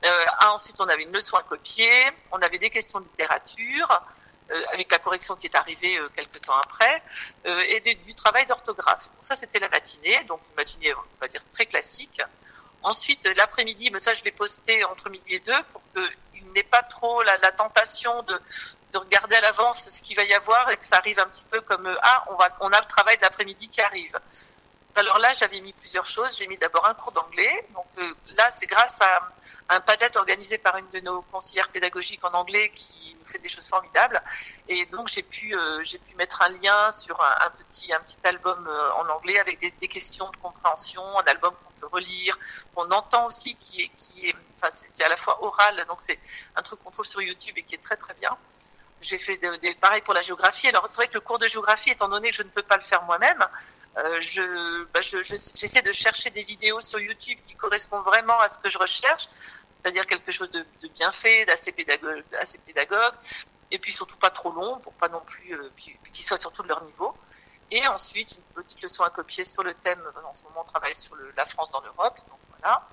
Euh, 0.04 0.24
ah, 0.38 0.52
ensuite, 0.52 0.80
on 0.80 0.88
avait 0.88 1.02
une 1.02 1.12
leçon 1.12 1.36
à 1.36 1.42
copier, 1.42 1.90
on 2.30 2.40
avait 2.40 2.58
des 2.58 2.70
questions 2.70 3.00
de 3.00 3.04
littérature, 3.06 4.02
euh, 4.50 4.62
avec 4.72 4.90
la 4.92 4.98
correction 4.98 5.34
qui 5.36 5.46
est 5.46 5.56
arrivée 5.56 5.98
euh, 5.98 6.08
quelques 6.14 6.40
temps 6.40 6.56
après, 6.56 7.02
euh, 7.46 7.62
et 7.66 7.80
du, 7.80 7.94
du 7.96 8.14
travail 8.14 8.46
d'orthographe. 8.46 9.06
Donc 9.14 9.24
ça, 9.24 9.36
c'était 9.36 9.58
la 9.58 9.68
matinée, 9.68 10.22
donc 10.24 10.40
une 10.50 10.56
matinée, 10.56 10.94
on 10.94 11.20
va 11.20 11.28
dire, 11.28 11.42
très 11.52 11.66
classique. 11.66 12.20
Ensuite, 12.82 13.26
euh, 13.26 13.34
l'après-midi, 13.36 13.90
mais 13.90 14.00
ça, 14.00 14.14
je 14.14 14.22
l'ai 14.22 14.30
posté 14.30 14.84
entre 14.84 15.10
midi 15.10 15.34
et 15.34 15.40
deux 15.40 15.62
pour 15.72 15.82
qu'il 15.92 16.52
n'ait 16.52 16.62
pas 16.62 16.82
trop 16.82 17.22
la, 17.22 17.36
la 17.38 17.50
tentation 17.50 18.22
de, 18.22 18.40
de 18.92 18.98
regarder 18.98 19.36
à 19.36 19.40
l'avance 19.40 19.90
ce 19.90 20.02
qu'il 20.02 20.16
va 20.16 20.24
y 20.24 20.32
avoir 20.32 20.70
et 20.70 20.76
que 20.76 20.84
ça 20.84 20.96
arrive 20.96 21.18
un 21.18 21.26
petit 21.26 21.44
peu 21.50 21.60
comme 21.60 21.86
euh, 21.86 21.96
ah 22.02 22.24
on 22.30 22.36
va 22.36 22.56
on 22.60 22.70
a 22.70 22.80
le 22.80 22.86
travail 22.86 23.16
de 23.16 23.22
l'après-midi 23.22 23.68
qui 23.68 23.80
arrive. 23.80 24.16
Alors 24.98 25.18
là 25.20 25.32
j'avais 25.32 25.60
mis 25.60 25.72
plusieurs 25.72 26.06
choses. 26.06 26.36
J'ai 26.36 26.48
mis 26.48 26.58
d'abord 26.58 26.84
un 26.86 26.94
cours 26.94 27.12
d'anglais. 27.12 27.64
Donc 27.72 27.86
euh, 27.98 28.14
là 28.36 28.50
c'est 28.50 28.66
grâce 28.66 29.00
à 29.00 29.28
un 29.68 29.80
padlet 29.80 30.16
organisé 30.16 30.58
par 30.58 30.76
une 30.76 30.88
de 30.88 30.98
nos 30.98 31.22
conseillères 31.22 31.68
pédagogiques 31.68 32.24
en 32.24 32.30
anglais 32.30 32.72
qui 32.74 33.16
nous 33.20 33.24
fait 33.24 33.38
des 33.38 33.48
choses 33.48 33.68
formidables. 33.68 34.20
Et 34.66 34.86
donc 34.86 35.06
j'ai 35.06 35.22
pu 35.22 35.54
euh, 35.54 35.84
mettre 36.16 36.42
un 36.42 36.48
lien 36.48 36.90
sur 36.90 37.16
un, 37.22 37.50
petit 37.50 37.92
album 38.24 38.66
euh, 38.66 38.90
en 38.94 39.08
anglais 39.10 39.38
avec 39.38 39.60
des, 39.60 39.88
questions 39.88 40.28
de 40.30 40.36
compréhension, 40.38 41.02
un 41.16 41.24
album 41.24 41.54
qu'on 41.64 41.80
peut 41.80 41.86
relire, 41.92 42.36
qu'on 42.74 42.90
entend 42.90 43.26
aussi 43.26 43.54
qui 43.54 43.82
est 43.82 44.34
à 45.04 45.08
la 45.08 45.16
fois 45.16 45.40
oral 45.44 45.84
donc 45.86 45.98
c'est 46.00 46.18
un 46.56 46.62
truc 46.62 46.82
qu'on 46.82 46.90
trouve 46.90 47.06
sur 47.06 47.22
YouTube 47.22 47.56
et 47.56 47.62
qui 47.62 47.76
est 47.76 47.82
très 47.82 47.96
très 47.96 48.14
bien. 48.14 48.36
J'ai 49.00 49.18
fait 49.18 49.38
pareil 49.80 50.02
pour 50.02 50.12
la 50.12 50.22
géographie. 50.22 50.68
Alors 50.68 50.86
c'est 50.88 50.96
vrai 50.96 51.06
que 51.06 51.14
le 51.14 51.20
cours 51.20 51.38
de 51.38 51.46
géographie, 51.46 51.90
étant 51.90 52.08
donné 52.08 52.30
que 52.30 52.36
je 52.36 52.42
ne 52.42 52.48
peux 52.48 52.64
pas 52.64 52.76
le 52.76 52.82
faire 52.82 53.04
moi-même, 53.04 53.46
euh, 53.96 54.20
je, 54.20 54.84
bah, 54.92 55.00
je, 55.00 55.18
j'essaie 55.22 55.82
de 55.82 55.92
chercher 55.92 56.30
des 56.30 56.42
vidéos 56.42 56.80
sur 56.80 57.00
YouTube 57.00 57.38
qui 57.46 57.54
correspondent 57.56 58.04
vraiment 58.04 58.38
à 58.40 58.48
ce 58.48 58.58
que 58.58 58.68
je 58.68 58.78
recherche, 58.78 59.28
c'est-à-dire 59.80 60.06
quelque 60.06 60.30
chose 60.30 60.50
de, 60.50 60.64
de 60.82 60.88
bien 60.88 61.10
fait, 61.10 61.46
d'assez 61.46 61.72
pédagogue, 61.72 62.22
assez 62.40 62.58
pédagogue, 62.58 63.14
et 63.70 63.78
puis 63.78 63.92
surtout 63.92 64.16
pas 64.16 64.30
trop 64.30 64.52
long 64.52 64.78
pour 64.78 64.92
pas 64.94 65.08
non 65.08 65.20
plus 65.20 65.54
euh, 65.54 65.70
qu'ils 66.12 66.24
soient 66.24 66.36
surtout 66.36 66.62
de 66.62 66.68
leur 66.68 66.82
niveau. 66.84 67.14
Et 67.70 67.86
ensuite 67.86 68.32
une 68.32 68.62
petite 68.62 68.80
leçon 68.80 69.02
à 69.02 69.10
copier 69.10 69.44
sur 69.44 69.62
le 69.62 69.74
thème. 69.74 70.00
En 70.24 70.34
ce 70.34 70.42
moment, 70.44 70.62
on 70.66 70.70
travaille 70.70 70.94
sur 70.94 71.14
le, 71.16 71.32
la 71.36 71.44
France 71.44 71.70
dans 71.70 71.80
l'Europe, 71.82 72.16
donc 72.28 72.38
voilà. 72.50 72.86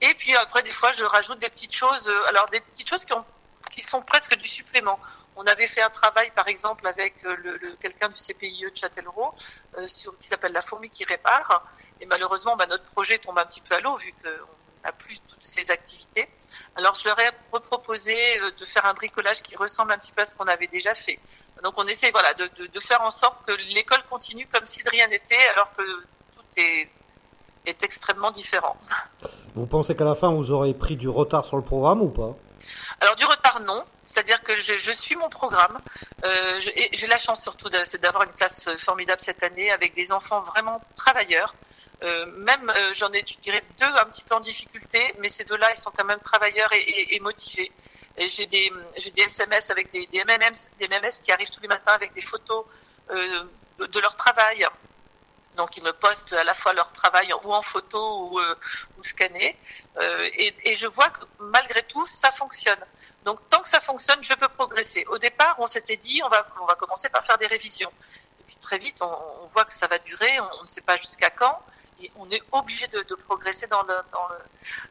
Et 0.00 0.14
puis 0.14 0.34
après, 0.36 0.62
des 0.62 0.70
fois, 0.70 0.92
je 0.92 1.04
rajoute 1.04 1.38
des 1.38 1.48
petites 1.48 1.74
choses. 1.74 2.08
Euh, 2.08 2.28
alors 2.28 2.46
des 2.46 2.60
petites 2.60 2.88
choses 2.88 3.04
qui 3.04 3.12
ont 3.12 3.24
qui 3.72 3.80
sont 3.80 4.02
presque 4.02 4.36
du 4.36 4.48
supplément. 4.48 5.00
On 5.34 5.44
avait 5.46 5.66
fait 5.66 5.82
un 5.82 5.90
travail, 5.90 6.30
par 6.30 6.46
exemple, 6.46 6.86
avec 6.86 7.14
le, 7.22 7.34
le, 7.56 7.76
quelqu'un 7.80 8.08
du 8.08 8.14
CPIE 8.14 8.70
de 8.70 8.76
Châtellerault, 8.76 9.34
euh, 9.78 9.88
sur, 9.88 10.16
qui 10.18 10.28
s'appelle 10.28 10.52
La 10.52 10.62
fourmi 10.62 10.90
qui 10.90 11.04
répare. 11.04 11.64
Et 12.00 12.06
malheureusement, 12.06 12.54
bah, 12.54 12.66
notre 12.66 12.84
projet 12.84 13.18
tombe 13.18 13.38
un 13.38 13.46
petit 13.46 13.62
peu 13.62 13.74
à 13.74 13.80
l'eau, 13.80 13.96
vu 13.96 14.12
qu'on 14.22 14.84
n'a 14.84 14.92
plus 14.92 15.18
toutes 15.28 15.42
ces 15.42 15.70
activités. 15.70 16.28
Alors, 16.76 16.94
je 16.94 17.08
leur 17.08 17.18
ai 17.18 17.30
proposé 17.50 18.14
de 18.60 18.64
faire 18.64 18.84
un 18.86 18.94
bricolage 18.94 19.42
qui 19.42 19.56
ressemble 19.56 19.92
un 19.92 19.98
petit 19.98 20.12
peu 20.12 20.22
à 20.22 20.24
ce 20.26 20.36
qu'on 20.36 20.46
avait 20.46 20.68
déjà 20.68 20.94
fait. 20.94 21.18
Donc, 21.62 21.74
on 21.76 21.86
essaie 21.86 22.10
voilà, 22.10 22.34
de, 22.34 22.46
de, 22.58 22.66
de 22.66 22.80
faire 22.80 23.02
en 23.02 23.10
sorte 23.10 23.44
que 23.46 23.52
l'école 23.52 24.02
continue 24.10 24.46
comme 24.46 24.66
si 24.66 24.82
de 24.82 24.90
rien 24.90 25.06
n'était, 25.08 25.46
alors 25.54 25.70
que 25.76 25.84
tout 26.34 26.44
est, 26.56 26.90
est 27.66 27.82
extrêmement 27.82 28.30
différent. 28.30 28.76
Vous 29.54 29.66
pensez 29.66 29.94
qu'à 29.94 30.04
la 30.04 30.14
fin, 30.14 30.32
vous 30.32 30.50
aurez 30.50 30.74
pris 30.74 30.96
du 30.96 31.08
retard 31.08 31.44
sur 31.44 31.56
le 31.56 31.62
programme 31.62 32.02
ou 32.02 32.08
pas? 32.08 32.34
Alors 33.00 33.16
du 33.16 33.24
retard 33.24 33.60
non, 33.60 33.84
c'est-à-dire 34.02 34.42
que 34.42 34.56
je, 34.56 34.78
je, 34.78 34.92
suis 34.92 35.16
mon 35.16 35.28
programme. 35.28 35.78
Euh, 36.24 36.60
J'ai 36.92 37.06
la 37.08 37.18
chance 37.18 37.42
surtout 37.42 37.68
d'avoir 37.68 38.24
une 38.24 38.32
classe 38.32 38.68
formidable 38.78 39.20
cette 39.20 39.42
année 39.42 39.70
avec 39.70 39.94
des 39.94 40.12
enfants 40.12 40.40
vraiment 40.42 40.80
travailleurs. 40.96 41.54
Euh, 42.02 42.26
même 42.36 42.70
euh, 42.70 42.92
j'en 42.94 43.10
ai, 43.12 43.24
je 43.26 43.38
dirais 43.38 43.62
deux 43.80 43.86
un 43.86 44.04
petit 44.06 44.24
peu 44.24 44.34
en 44.34 44.40
difficulté, 44.40 45.14
mais 45.20 45.28
ces 45.28 45.44
deux-là 45.44 45.68
ils 45.72 45.78
sont 45.78 45.92
quand 45.96 46.04
même 46.04 46.18
travailleurs 46.20 46.72
et, 46.72 46.80
et, 46.80 47.16
et 47.16 47.20
motivés. 47.20 47.70
J'ai 48.18 48.46
des, 48.46 48.70
des 49.16 49.22
SMS 49.22 49.70
avec 49.70 49.90
des, 49.92 50.06
des 50.06 50.22
MMS, 50.24 50.70
des 50.78 50.88
MMS 50.88 51.12
qui 51.22 51.32
arrivent 51.32 51.50
tous 51.50 51.62
les 51.62 51.68
matins 51.68 51.92
avec 51.92 52.12
des 52.12 52.20
photos 52.20 52.64
euh, 53.10 53.44
de, 53.78 53.86
de 53.86 54.00
leur 54.00 54.16
travail. 54.16 54.66
Donc 55.56 55.76
ils 55.76 55.82
me 55.82 55.92
postent 55.92 56.32
à 56.32 56.44
la 56.44 56.54
fois 56.54 56.72
leur 56.72 56.92
travail 56.92 57.32
ou 57.44 57.52
en 57.52 57.62
photo 57.62 58.28
ou, 58.28 58.38
euh, 58.38 58.54
ou 58.98 59.04
scanné. 59.04 59.58
Euh, 59.98 60.28
et, 60.34 60.54
et, 60.64 60.74
je 60.74 60.86
vois 60.86 61.10
que 61.10 61.24
malgré 61.38 61.82
tout, 61.82 62.06
ça 62.06 62.30
fonctionne. 62.30 62.78
Donc 63.24 63.38
tant 63.50 63.60
que 63.60 63.68
ça 63.68 63.80
fonctionne, 63.80 64.22
je 64.24 64.34
peux 64.34 64.48
progresser. 64.48 65.04
Au 65.06 65.18
départ, 65.18 65.56
on 65.58 65.66
s'était 65.66 65.96
dit, 65.96 66.22
on 66.24 66.28
va, 66.28 66.46
on 66.60 66.66
va 66.66 66.74
commencer 66.74 67.08
par 67.10 67.24
faire 67.24 67.38
des 67.38 67.46
révisions. 67.46 67.92
Et 68.40 68.44
puis 68.44 68.56
très 68.56 68.78
vite, 68.78 68.96
on, 69.00 69.18
on 69.42 69.46
voit 69.48 69.64
que 69.64 69.74
ça 69.74 69.86
va 69.86 69.98
durer, 69.98 70.40
on, 70.40 70.62
ne 70.62 70.68
sait 70.68 70.80
pas 70.80 70.96
jusqu'à 70.96 71.30
quand. 71.30 71.60
Et 72.02 72.10
on 72.16 72.30
est 72.30 72.42
obligé 72.50 72.88
de, 72.88 73.02
de 73.02 73.14
progresser 73.14 73.66
dans 73.66 73.82
le, 73.82 73.94
dans 74.10 74.28
le, 74.28 74.36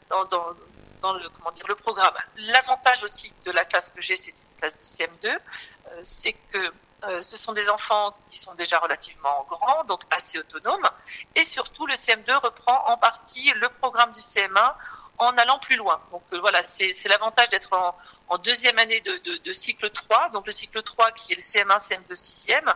dans, 0.09 0.25
dans, 0.25 0.55
dans 1.01 1.13
le, 1.13 1.27
comment 1.29 1.51
dire, 1.51 1.67
le 1.67 1.75
programme. 1.75 2.13
L'avantage 2.37 3.03
aussi 3.03 3.33
de 3.43 3.51
la 3.51 3.65
classe 3.65 3.89
que 3.89 4.01
j'ai, 4.01 4.15
c'est 4.15 4.31
une 4.31 4.59
classe 4.59 4.77
de 4.77 4.83
CM2, 4.83 5.27
euh, 5.27 5.99
c'est 6.03 6.33
que 6.33 6.71
euh, 7.03 7.21
ce 7.21 7.35
sont 7.35 7.53
des 7.53 7.69
enfants 7.69 8.15
qui 8.27 8.37
sont 8.37 8.53
déjà 8.55 8.77
relativement 8.79 9.45
grands, 9.49 9.83
donc 9.85 10.01
assez 10.11 10.37
autonomes, 10.37 10.87
et 11.35 11.43
surtout 11.45 11.87
le 11.87 11.95
CM2 11.95 12.33
reprend 12.35 12.83
en 12.87 12.97
partie 12.97 13.51
le 13.55 13.69
programme 13.69 14.11
du 14.11 14.19
CM1 14.19 14.73
en 15.17 15.37
allant 15.37 15.59
plus 15.59 15.75
loin. 15.77 16.01
Donc 16.11 16.23
euh, 16.33 16.39
voilà, 16.39 16.61
c'est 16.63 17.07
l'avantage 17.07 17.49
d'être 17.49 17.73
en, 17.73 17.95
en, 18.27 18.37
deuxième 18.37 18.77
année 18.79 19.01
de, 19.01 19.17
de, 19.17 19.37
de, 19.37 19.53
cycle 19.53 19.89
3, 19.89 20.29
donc 20.29 20.45
le 20.45 20.51
cycle 20.51 20.81
3 20.81 21.11
qui 21.11 21.33
est 21.33 21.35
le 21.35 21.41
CM1, 21.41 21.79
CM2, 21.87 22.13
6e, 22.13 22.73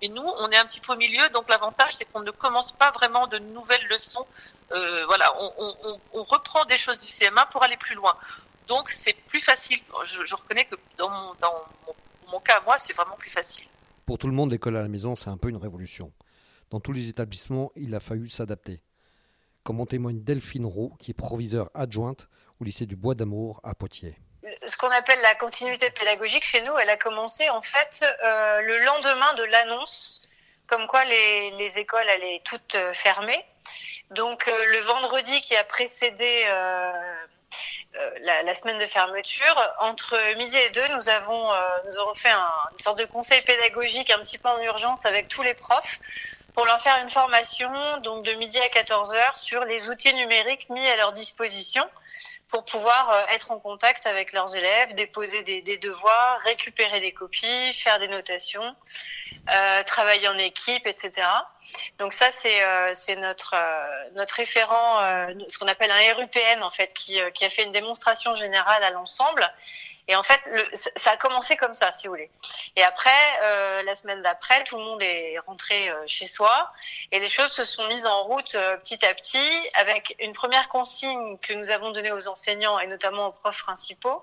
et 0.00 0.08
nous, 0.08 0.22
on 0.22 0.50
est 0.50 0.56
un 0.56 0.64
petit 0.66 0.80
peu 0.80 0.92
au 0.92 0.96
milieu, 0.96 1.28
donc 1.30 1.48
l'avantage 1.48 1.92
c'est 1.94 2.04
qu'on 2.04 2.20
ne 2.20 2.30
commence 2.30 2.72
pas 2.72 2.90
vraiment 2.92 3.26
de 3.26 3.38
nouvelles 3.38 3.86
leçons. 3.86 4.26
Euh, 4.70 5.04
voilà, 5.06 5.34
on, 5.40 5.52
on, 5.58 6.00
on, 6.12 6.24
reprend 6.24 6.64
des 6.66 6.76
choses 6.76 7.00
du 7.00 7.06
CM1 7.06 7.48
pour 7.50 7.62
aller 7.64 7.76
plus 7.76 7.94
loin. 7.94 8.16
Donc 8.66 8.90
c'est 8.90 9.14
plus 9.14 9.40
facile. 9.40 9.80
Je, 10.04 10.24
je, 10.24 10.34
reconnais 10.34 10.66
que 10.66 10.76
dans 10.98 11.08
mon, 11.08 11.34
dans 11.40 11.66
mon 11.86 11.94
mon 12.30 12.40
cas, 12.40 12.60
moi, 12.64 12.78
c'est 12.78 12.92
vraiment 12.92 13.16
plus 13.16 13.30
facile. 13.30 13.66
Pour 14.06 14.18
tout 14.18 14.26
le 14.26 14.32
monde, 14.32 14.50
l'école 14.50 14.76
à 14.76 14.82
la 14.82 14.88
maison, 14.88 15.16
c'est 15.16 15.30
un 15.30 15.36
peu 15.36 15.48
une 15.48 15.56
révolution. 15.56 16.12
Dans 16.70 16.80
tous 16.80 16.92
les 16.92 17.08
établissements, 17.08 17.72
il 17.76 17.94
a 17.94 18.00
fallu 18.00 18.28
s'adapter. 18.28 18.82
Comme 19.62 19.80
en 19.80 19.86
témoigne 19.86 20.22
Delphine 20.22 20.66
Roux, 20.66 20.94
qui 20.98 21.10
est 21.10 21.14
proviseure 21.14 21.70
adjointe 21.74 22.28
au 22.60 22.64
lycée 22.64 22.86
du 22.86 22.96
Bois 22.96 23.14
d'Amour 23.14 23.60
à 23.64 23.74
Poitiers. 23.74 24.18
Ce 24.66 24.76
qu'on 24.76 24.90
appelle 24.90 25.20
la 25.22 25.34
continuité 25.34 25.90
pédagogique 25.90 26.44
chez 26.44 26.62
nous, 26.62 26.76
elle 26.78 26.90
a 26.90 26.96
commencé 26.96 27.48
en 27.50 27.60
fait 27.60 28.04
euh, 28.24 28.60
le 28.62 28.84
lendemain 28.84 29.34
de 29.34 29.44
l'annonce, 29.44 30.22
comme 30.66 30.86
quoi 30.86 31.04
les, 31.04 31.50
les, 31.52 31.78
écoles 31.78 32.08
allaient 32.08 32.40
toutes 32.44 32.74
euh, 32.74 32.92
fermer. 32.94 33.44
Donc 34.10 34.48
euh, 34.48 34.64
le 34.66 34.78
vendredi 34.80 35.40
qui 35.40 35.54
a 35.54 35.64
précédé 35.64 36.44
euh, 36.46 36.92
la, 38.22 38.42
la, 38.42 38.54
semaine 38.54 38.78
de 38.78 38.86
fermeture, 38.86 39.74
entre 39.80 40.16
midi 40.36 40.56
et 40.56 40.70
deux, 40.70 40.86
nous 40.94 41.08
avons, 41.08 41.52
euh, 41.52 41.56
nous 41.86 41.98
aurons 41.98 42.14
fait 42.14 42.30
un, 42.30 42.52
une 42.72 42.78
sorte 42.78 42.98
de 42.98 43.04
conseil 43.04 43.42
pédagogique 43.42 44.10
un 44.10 44.18
petit 44.18 44.38
peu 44.38 44.48
en 44.48 44.60
urgence 44.62 45.06
avec 45.06 45.28
tous 45.28 45.42
les 45.42 45.54
profs 45.54 46.00
pour 46.54 46.64
leur 46.66 46.80
faire 46.80 47.00
une 47.02 47.10
formation, 47.10 47.70
donc 48.00 48.24
de 48.24 48.32
midi 48.32 48.58
à 48.58 48.68
14 48.68 49.12
heures, 49.12 49.36
sur 49.36 49.64
les 49.64 49.88
outils 49.90 50.14
numériques 50.14 50.68
mis 50.70 50.86
à 50.88 50.96
leur 50.96 51.12
disposition 51.12 51.84
pour 52.50 52.64
pouvoir 52.64 53.10
euh, 53.10 53.34
être 53.34 53.50
en 53.50 53.58
contact 53.58 54.06
avec 54.06 54.32
leurs 54.32 54.56
élèves, 54.56 54.94
déposer 54.94 55.42
des 55.42 55.78
devoirs, 55.78 56.38
récupérer 56.40 57.00
des 57.00 57.12
copies, 57.12 57.72
faire 57.74 57.98
des 57.98 58.08
notations, 58.08 58.74
euh, 59.50 59.82
travailler 59.82 60.28
en 60.28 60.38
équipe, 60.38 60.86
etc. 60.86 61.26
Donc 61.98 62.12
ça, 62.12 62.30
c'est 62.30 62.62
euh, 62.62 62.92
notre 63.18 63.54
euh, 63.54 64.10
notre 64.14 64.34
référent, 64.34 65.02
euh, 65.02 65.32
ce 65.48 65.58
qu'on 65.58 65.68
appelle 65.68 65.90
un 65.90 66.14
RUPN 66.14 66.62
en 66.62 66.70
fait, 66.70 66.92
qui, 66.94 67.18
qui 67.34 67.44
a 67.44 67.50
fait 67.50 67.64
une 67.64 67.72
démonstration 67.72 68.34
générale 68.34 68.82
à 68.84 68.90
l'ensemble. 68.90 69.50
Et 70.08 70.16
en 70.16 70.22
fait, 70.22 70.40
le, 70.50 70.64
ça 70.96 71.12
a 71.12 71.16
commencé 71.18 71.56
comme 71.56 71.74
ça, 71.74 71.92
si 71.92 72.06
vous 72.06 72.14
voulez. 72.14 72.30
Et 72.76 72.82
après, 72.82 73.10
euh, 73.42 73.82
la 73.82 73.94
semaine 73.94 74.22
d'après, 74.22 74.64
tout 74.64 74.78
le 74.78 74.82
monde 74.82 75.02
est 75.02 75.38
rentré 75.46 75.90
euh, 75.90 76.02
chez 76.06 76.26
soi 76.26 76.72
et 77.12 77.20
les 77.20 77.28
choses 77.28 77.52
se 77.52 77.62
sont 77.62 77.86
mises 77.88 78.06
en 78.06 78.24
route 78.24 78.54
euh, 78.54 78.78
petit 78.78 79.04
à 79.04 79.12
petit 79.12 79.68
avec 79.74 80.16
une 80.18 80.32
première 80.32 80.68
consigne 80.68 81.36
que 81.38 81.52
nous 81.52 81.70
avons 81.70 81.90
donnée 81.90 82.10
aux 82.10 82.26
enseignants 82.26 82.78
et 82.78 82.86
notamment 82.86 83.26
aux 83.26 83.32
profs 83.32 83.62
principaux. 83.62 84.22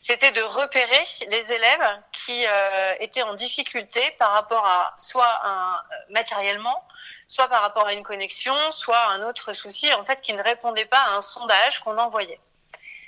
C'était 0.00 0.32
de 0.32 0.40
repérer 0.40 1.04
les 1.28 1.52
élèves 1.52 2.00
qui 2.10 2.46
euh, 2.46 2.94
étaient 3.00 3.22
en 3.22 3.34
difficulté 3.34 4.00
par 4.18 4.32
rapport 4.32 4.66
à 4.66 4.94
soit 4.96 5.40
un, 5.44 5.82
matériellement, 6.08 6.82
soit 7.26 7.48
par 7.48 7.60
rapport 7.60 7.86
à 7.86 7.92
une 7.92 8.02
connexion, 8.02 8.54
soit 8.70 9.08
un 9.10 9.22
autre 9.28 9.52
souci, 9.52 9.92
en 9.92 10.04
fait, 10.04 10.20
qui 10.22 10.32
ne 10.32 10.42
répondait 10.42 10.86
pas 10.86 11.00
à 11.00 11.10
un 11.16 11.20
sondage 11.20 11.80
qu'on 11.80 11.98
envoyait. 11.98 12.40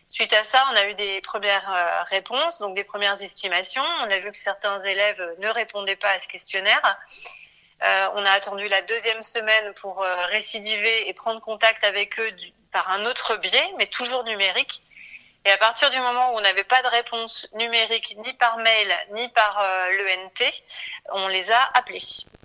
Suite 0.07 0.35
à 0.35 0.45
ça, 0.45 0.63
on 0.71 0.77
a 0.77 0.89
eu 0.89 0.95
des 0.95 1.23
premières 1.23 1.73
euh, 1.73 2.03
réponses, 2.03 2.59
donc 2.59 2.75
des 2.75 2.85
premières 2.85 3.23
estimations. 3.23 3.85
On 4.01 4.11
a 4.11 4.19
vu 4.19 4.31
que 4.31 4.37
certains 4.37 4.79
élèves 4.81 5.23
ne 5.39 5.49
répondaient 5.49 5.97
pas 5.97 6.11
à 6.11 6.19
ce 6.19 6.29
questionnaire. 6.29 6.83
Euh, 7.83 8.09
on 8.15 8.25
a 8.27 8.31
attendu 8.31 8.69
la 8.69 8.83
deuxième 8.83 9.23
semaine 9.23 9.73
pour 9.75 10.03
euh, 10.03 10.27
récidiver 10.27 11.09
et 11.09 11.15
prendre 11.15 11.41
contact 11.41 11.83
avec 11.83 12.21
eux 12.21 12.31
par 12.71 12.91
un 12.91 13.07
autre 13.07 13.37
biais, 13.37 13.73
mais 13.79 13.87
toujours 13.87 14.25
numérique. 14.25 14.83
Et 15.45 15.51
à 15.51 15.59
partir 15.59 15.91
du 15.91 15.99
moment 15.99 16.33
où 16.33 16.39
on 16.39 16.41
n'avait 16.41 16.65
pas 16.65 16.83
de 16.83 16.89
réponse 16.89 17.49
numérique 17.55 18.17
ni 18.25 18.33
par 18.35 18.59
mail 18.59 18.89
ni 19.11 19.29
par 19.31 19.59
euh, 19.59 19.91
l'ENT, 19.91 20.51
on 21.11 21.29
les 21.29 21.51
a 21.51 21.61
appelés. 21.75 22.03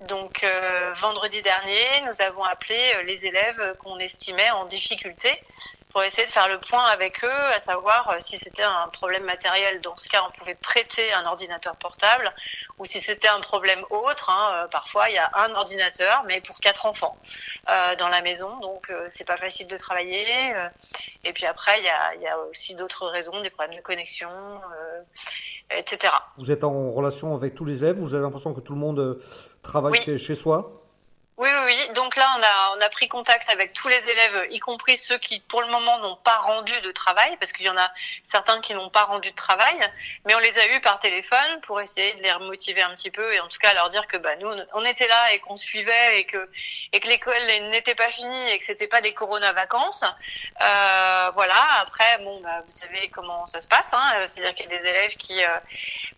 Donc 0.07 0.43
euh, 0.43 0.91
vendredi 0.93 1.41
dernier, 1.41 1.85
nous 2.05 2.21
avons 2.21 2.43
appelé 2.43 2.79
les 3.05 3.25
élèves 3.25 3.75
qu'on 3.79 3.99
estimait 3.99 4.49
en 4.51 4.65
difficulté 4.65 5.41
pour 5.89 6.03
essayer 6.03 6.25
de 6.25 6.31
faire 6.31 6.47
le 6.49 6.59
point 6.59 6.83
avec 6.85 7.23
eux, 7.23 7.43
à 7.55 7.59
savoir 7.59 8.09
euh, 8.09 8.17
si 8.19 8.37
c'était 8.37 8.63
un 8.63 8.87
problème 8.89 9.23
matériel. 9.23 9.81
Dans 9.81 9.95
ce 9.95 10.09
cas, 10.09 10.21
on 10.27 10.31
pouvait 10.37 10.55
prêter 10.55 11.11
un 11.13 11.25
ordinateur 11.25 11.75
portable, 11.77 12.31
ou 12.77 12.85
si 12.85 12.99
c'était 12.99 13.29
un 13.29 13.39
problème 13.39 13.83
autre. 13.89 14.29
Hein, 14.29 14.51
euh, 14.53 14.67
parfois, 14.67 15.09
il 15.09 15.15
y 15.15 15.17
a 15.17 15.31
un 15.35 15.53
ordinateur, 15.55 16.23
mais 16.27 16.41
pour 16.41 16.59
quatre 16.59 16.85
enfants 16.85 17.17
euh, 17.69 17.95
dans 17.95 18.09
la 18.09 18.21
maison, 18.21 18.59
donc 18.59 18.89
euh, 18.89 19.05
c'est 19.07 19.25
pas 19.25 19.37
facile 19.37 19.67
de 19.67 19.77
travailler. 19.77 20.27
euh, 20.55 20.67
et 21.23 21.33
puis 21.33 21.45
après, 21.45 21.79
il 21.79 21.85
y 21.85 21.89
a, 21.89 22.15
il 22.15 22.21
y 22.21 22.27
a 22.27 22.37
aussi 22.39 22.75
d'autres 22.75 23.07
raisons, 23.07 23.41
des 23.41 23.49
problèmes 23.49 23.77
de 23.77 23.81
connexion, 23.81 24.29
euh, 24.29 25.01
etc. 25.71 26.13
Vous 26.37 26.51
êtes 26.51 26.63
en 26.63 26.91
relation 26.91 27.33
avec 27.33 27.55
tous 27.55 27.65
les 27.65 27.83
élèves 27.83 27.97
Vous 27.99 28.13
avez 28.13 28.23
l'impression 28.23 28.53
que 28.53 28.61
tout 28.61 28.73
le 28.73 28.79
monde 28.79 29.19
travaille 29.63 29.93
Oui. 29.93 30.01
chez, 30.01 30.17
chez 30.17 30.35
soi? 30.35 30.83
Oui, 31.37 31.49
oui, 31.53 31.61
oui. 31.65 31.93
Donc 31.93 32.15
là, 32.15 32.27
on 32.35 32.41
a, 32.41 32.77
on 32.77 32.81
a 32.81 32.89
pris 32.89 33.07
contact 33.07 33.47
avec 33.51 33.71
tous 33.71 33.87
les 33.89 34.09
élèves, 34.09 34.47
y 34.49 34.57
compris 34.57 34.97
ceux 34.97 35.19
qui, 35.19 35.39
pour 35.39 35.61
le 35.61 35.67
moment, 35.67 35.99
n'ont 35.99 36.15
pas 36.15 36.37
rendu 36.37 36.73
de 36.81 36.91
travail, 36.91 37.37
parce 37.37 37.53
qu'il 37.53 37.67
y 37.67 37.69
en 37.69 37.77
a 37.77 37.91
certains 38.23 38.59
qui 38.59 38.73
n'ont 38.73 38.89
pas 38.89 39.03
rendu 39.03 39.29
de 39.29 39.35
travail, 39.35 39.75
mais 40.25 40.33
on 40.33 40.39
les 40.39 40.57
a 40.57 40.67
eus 40.69 40.81
par 40.81 40.97
téléphone 40.97 41.61
pour 41.61 41.79
essayer 41.79 42.13
de 42.13 42.23
les 42.23 42.31
remotiver 42.31 42.81
un 42.81 42.89
petit 42.89 43.11
peu 43.11 43.31
et 43.33 43.39
en 43.39 43.47
tout 43.47 43.59
cas 43.59 43.71
leur 43.75 43.89
dire 43.89 44.07
que 44.07 44.17
bah, 44.17 44.35
nous, 44.37 44.49
on 44.73 44.83
était 44.83 45.07
là 45.07 45.31
et 45.31 45.37
qu'on 45.37 45.55
suivait 45.55 46.19
et 46.19 46.25
que, 46.25 46.49
et 46.91 46.99
que 46.99 47.07
l'école 47.07 47.45
n'était 47.69 47.93
pas 47.93 48.09
finie 48.09 48.49
et 48.49 48.57
que 48.57 48.65
c'était 48.65 48.87
pas 48.87 49.01
des 49.01 49.13
corona-vacances. 49.13 50.05
Euh, 50.61 51.31
voilà. 51.35 51.61
Après, 51.81 52.17
bon, 52.23 52.41
bah, 52.41 52.63
vous 52.65 52.75
savez 52.75 53.09
comment 53.09 53.45
ça 53.45 53.61
se 53.61 53.67
passe, 53.67 53.93
hein. 53.93 54.25
C'est-à-dire 54.27 54.55
qu'il 54.55 54.71
y 54.71 54.73
a 54.73 54.77
des 54.79 54.87
élèves 54.87 55.15
qui, 55.17 55.43
euh, 55.43 55.59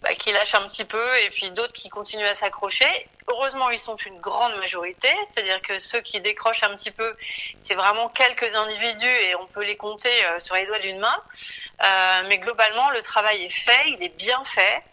bah, 0.02 0.16
qui 0.16 0.32
lâchent 0.32 0.56
un 0.56 0.66
petit 0.68 0.86
peu 0.86 1.18
et 1.20 1.30
puis 1.30 1.52
d'autres 1.52 1.74
qui 1.74 1.90
continuent 1.90 2.26
à 2.26 2.36
s'accrocher. 2.36 3.10
Heureusement, 3.32 3.70
ils 3.70 3.80
sont 3.80 3.96
une 3.96 4.20
grande 4.20 4.56
majorité, 4.56 5.09
c'est-à-dire 5.26 5.62
que 5.62 5.80
ceux 5.80 6.02
qui 6.02 6.20
décrochent 6.22 6.64
un 6.64 6.76
petit 6.76 6.92
peu, 6.92 7.16
c'est 7.64 7.76
vraiment 7.76 8.10
quelques 8.10 8.56
individus 8.56 9.08
et 9.08 9.36
on 9.36 9.46
peut 9.48 9.64
les 9.64 9.76
compter 9.78 10.10
euh, 10.26 10.40
sur 10.40 10.56
les 10.56 10.66
doigts 10.66 10.80
d'une 10.80 11.00
main. 11.00 11.22
Euh, 11.84 12.22
mais 12.28 12.38
globalement, 12.40 12.90
le 12.92 13.02
travail 13.02 13.44
est 13.46 13.50
fait, 13.50 13.90
il 13.90 14.04
est 14.04 14.16
bien 14.18 14.44
fait. 14.44 14.84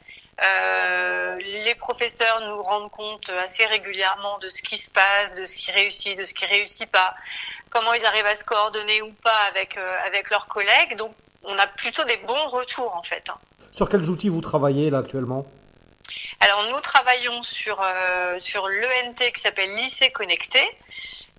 Euh, 0.45 1.37
les 1.39 1.75
professeurs 1.75 2.41
nous 2.41 2.63
rendent 2.63 2.91
compte 2.91 3.31
assez 3.43 3.65
régulièrement 3.67 4.39
de 4.39 4.49
ce 4.49 4.61
qui 4.63 4.77
se 4.77 4.91
passe, 4.91 5.35
de 5.35 5.47
ce 5.47 5.57
qui 5.57 5.73
réussit, 5.73 6.17
de 6.19 6.25
ce 6.25 6.35
qui 6.35 6.45
réussit 6.47 6.91
pas, 6.91 7.15
comment 7.71 7.95
ils 7.95 8.05
arrivent 8.05 8.27
à 8.27 8.37
se 8.37 8.45
coordonner 8.45 9.01
ou 9.01 9.13
pas 9.23 9.41
avec 9.49 9.79
avec 10.07 10.29
leurs 10.29 10.47
collègues. 10.47 10.97
Donc, 10.97 11.13
on 11.43 11.57
a 11.57 11.67
plutôt 11.67 12.05
des 12.05 12.19
bons 12.19 12.49
retours 12.49 12.95
en 12.95 13.03
fait. 13.03 13.25
hein. 13.31 13.39
Sur 13.73 13.89
quels 13.89 14.11
outils 14.11 14.29
vous 14.29 14.43
travaillez 14.43 14.91
là 14.91 14.99
actuellement? 14.99 15.47
Alors 16.41 16.65
nous 16.71 16.81
travaillons 16.81 17.43
sur 17.43 17.81
euh, 17.81 18.39
sur 18.39 18.69
l'ENT 18.69 19.33
qui 19.33 19.41
s'appelle 19.41 19.75
Lycée 19.75 20.11
Connecté. 20.11 20.61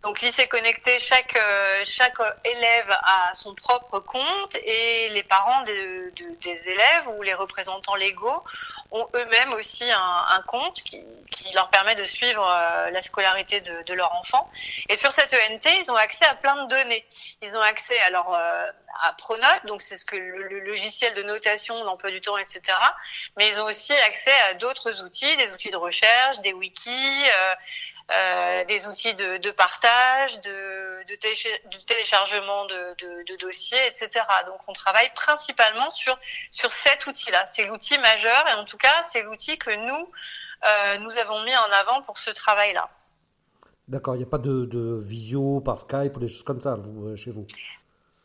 Donc 0.04 0.22
lycée 0.22 0.48
connecté, 0.48 1.00
chaque 1.00 1.36
euh, 1.36 1.82
chaque 1.84 2.18
élève 2.46 2.90
a 3.04 3.34
son 3.34 3.56
propre 3.56 4.00
compte 4.00 4.56
et 4.64 5.10
les 5.10 5.24
parents 5.24 5.62
de- 5.64 6.12
de- 6.16 6.36
des 6.42 6.70
élèves 6.70 7.08
ou 7.18 7.24
les 7.24 7.34
représentants 7.34 7.96
légaux 7.96 8.44
ont 8.92 9.08
eux-mêmes 9.16 9.52
aussi 9.54 9.90
un, 9.92 10.26
un 10.30 10.42
compte 10.44 10.82
qui, 10.84 11.04
qui 11.32 11.52
leur 11.54 11.70
permet 11.70 11.96
de 11.96 12.06
suivre 12.06 12.48
euh, 12.48 12.90
la 12.92 13.02
scolarité 13.02 13.60
de, 13.60 13.82
de 13.84 13.94
leur 13.96 14.14
enfant. 14.16 14.50
Et 14.88 14.96
sur 14.96 15.12
cette 15.12 15.34
ENT, 15.34 15.68
ils 15.82 15.92
ont 15.92 15.96
accès 15.96 16.26
à 16.26 16.36
plein 16.36 16.64
de 16.66 16.70
données. 16.70 17.06
Ils 17.42 17.58
ont 17.58 17.62
accès 17.62 18.00
alors 18.02 18.34
euh, 18.36 18.66
à 19.04 19.14
Pronote, 19.14 19.66
donc 19.66 19.82
c'est 19.82 19.98
ce 19.98 20.06
que 20.06 20.16
le, 20.16 20.44
le 20.48 20.60
logiciel 20.62 21.14
de 21.16 21.24
notation, 21.24 21.84
d'emploi 21.84 22.12
du 22.12 22.22
temps, 22.22 22.38
etc. 22.38 22.62
Mais 23.36 23.50
ils 23.50 23.60
ont 23.60 23.66
aussi 23.66 23.94
accès 23.94 24.34
à 24.50 24.54
d'autres 24.54 25.02
outils, 25.04 25.36
des 25.38 25.52
outils 25.52 25.70
de 25.72 25.76
recherche, 25.78 26.40
des 26.40 26.54
wikis, 26.54 27.24
euh, 27.30 27.54
euh, 28.12 28.64
des 28.66 28.88
outils 28.88 29.14
de, 29.16 29.38
de 29.38 29.52
partage, 29.52 30.40
de, 30.42 31.04
de, 31.10 31.16
télécha- 31.16 31.70
de 31.72 31.78
téléchargement 31.86 32.66
de, 32.66 32.96
de, 33.00 33.24
de 33.24 33.36
dossiers, 33.38 33.86
etc. 33.88 34.26
Donc 34.46 34.60
on 34.68 34.74
travaille 34.74 35.12
principalement 35.14 35.90
sur 35.90 36.18
sur 36.52 36.72
cet 36.72 37.06
outil-là. 37.08 37.46
C'est 37.48 37.66
l'outil 37.66 37.98
majeur 37.98 38.48
et 38.48 38.54
en 38.54 38.64
tout 38.66 38.78
cas 38.78 39.04
c'est 39.04 39.24
l'outil 39.24 39.58
que 39.58 39.72
nous 39.72 40.12
euh, 40.66 40.98
nous 41.00 41.18
avons 41.18 41.44
mis 41.44 41.56
en 41.56 41.72
avant 41.82 42.02
pour 42.04 42.18
ce 42.18 42.32
travail-là. 42.32 42.90
D'accord, 43.88 44.16
il 44.16 44.20
n'y 44.20 44.24
a 44.26 44.30
pas 44.30 44.38
de, 44.38 44.66
de 44.66 45.00
visio 45.02 45.62
par 45.62 45.80
Skype 45.80 46.16
ou 46.18 46.20
des 46.20 46.28
choses 46.28 46.44
comme 46.44 46.60
ça 46.62 46.76
vous, 46.76 47.10
euh, 47.10 47.16
chez 47.16 47.32
vous? 47.32 47.48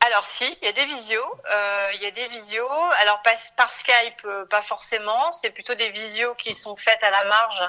Alors 0.04 0.24
si, 0.24 0.44
il 0.60 0.66
y 0.66 0.68
a 0.68 0.72
des 0.72 0.84
visios, 0.84 1.40
euh, 1.52 1.90
il 1.94 2.02
y 2.02 2.06
a 2.06 2.10
des 2.10 2.26
visios. 2.26 2.68
Alors 2.98 3.22
pas, 3.22 3.34
par 3.56 3.72
Skype, 3.72 4.24
euh, 4.24 4.44
pas 4.46 4.60
forcément. 4.60 5.30
C'est 5.30 5.52
plutôt 5.52 5.76
des 5.76 5.90
visios 5.90 6.34
qui 6.34 6.54
sont 6.54 6.76
faites 6.76 7.04
à 7.04 7.10
la 7.10 7.24
marge 7.24 7.62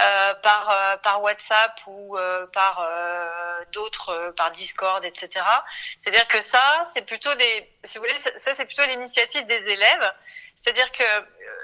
euh, 0.00 0.34
par 0.42 1.00
par 1.00 1.22
WhatsApp 1.22 1.80
ou 1.86 2.18
par 2.52 2.88
d'autres, 3.72 4.32
par 4.36 4.50
Discord, 4.50 5.04
etc. 5.04 5.44
C'est-à-dire 6.00 6.26
que 6.26 6.40
ça, 6.40 6.82
c'est 6.84 7.02
plutôt 7.02 7.32
des, 7.36 7.70
si 7.84 7.98
vous 7.98 8.04
voulez, 8.04 8.18
ça, 8.18 8.52
c'est 8.52 8.64
plutôt 8.64 8.84
l'initiative 8.86 9.46
des 9.46 9.54
élèves. 9.54 10.12
C'est-à-dire 10.62 10.92
que 10.92 11.02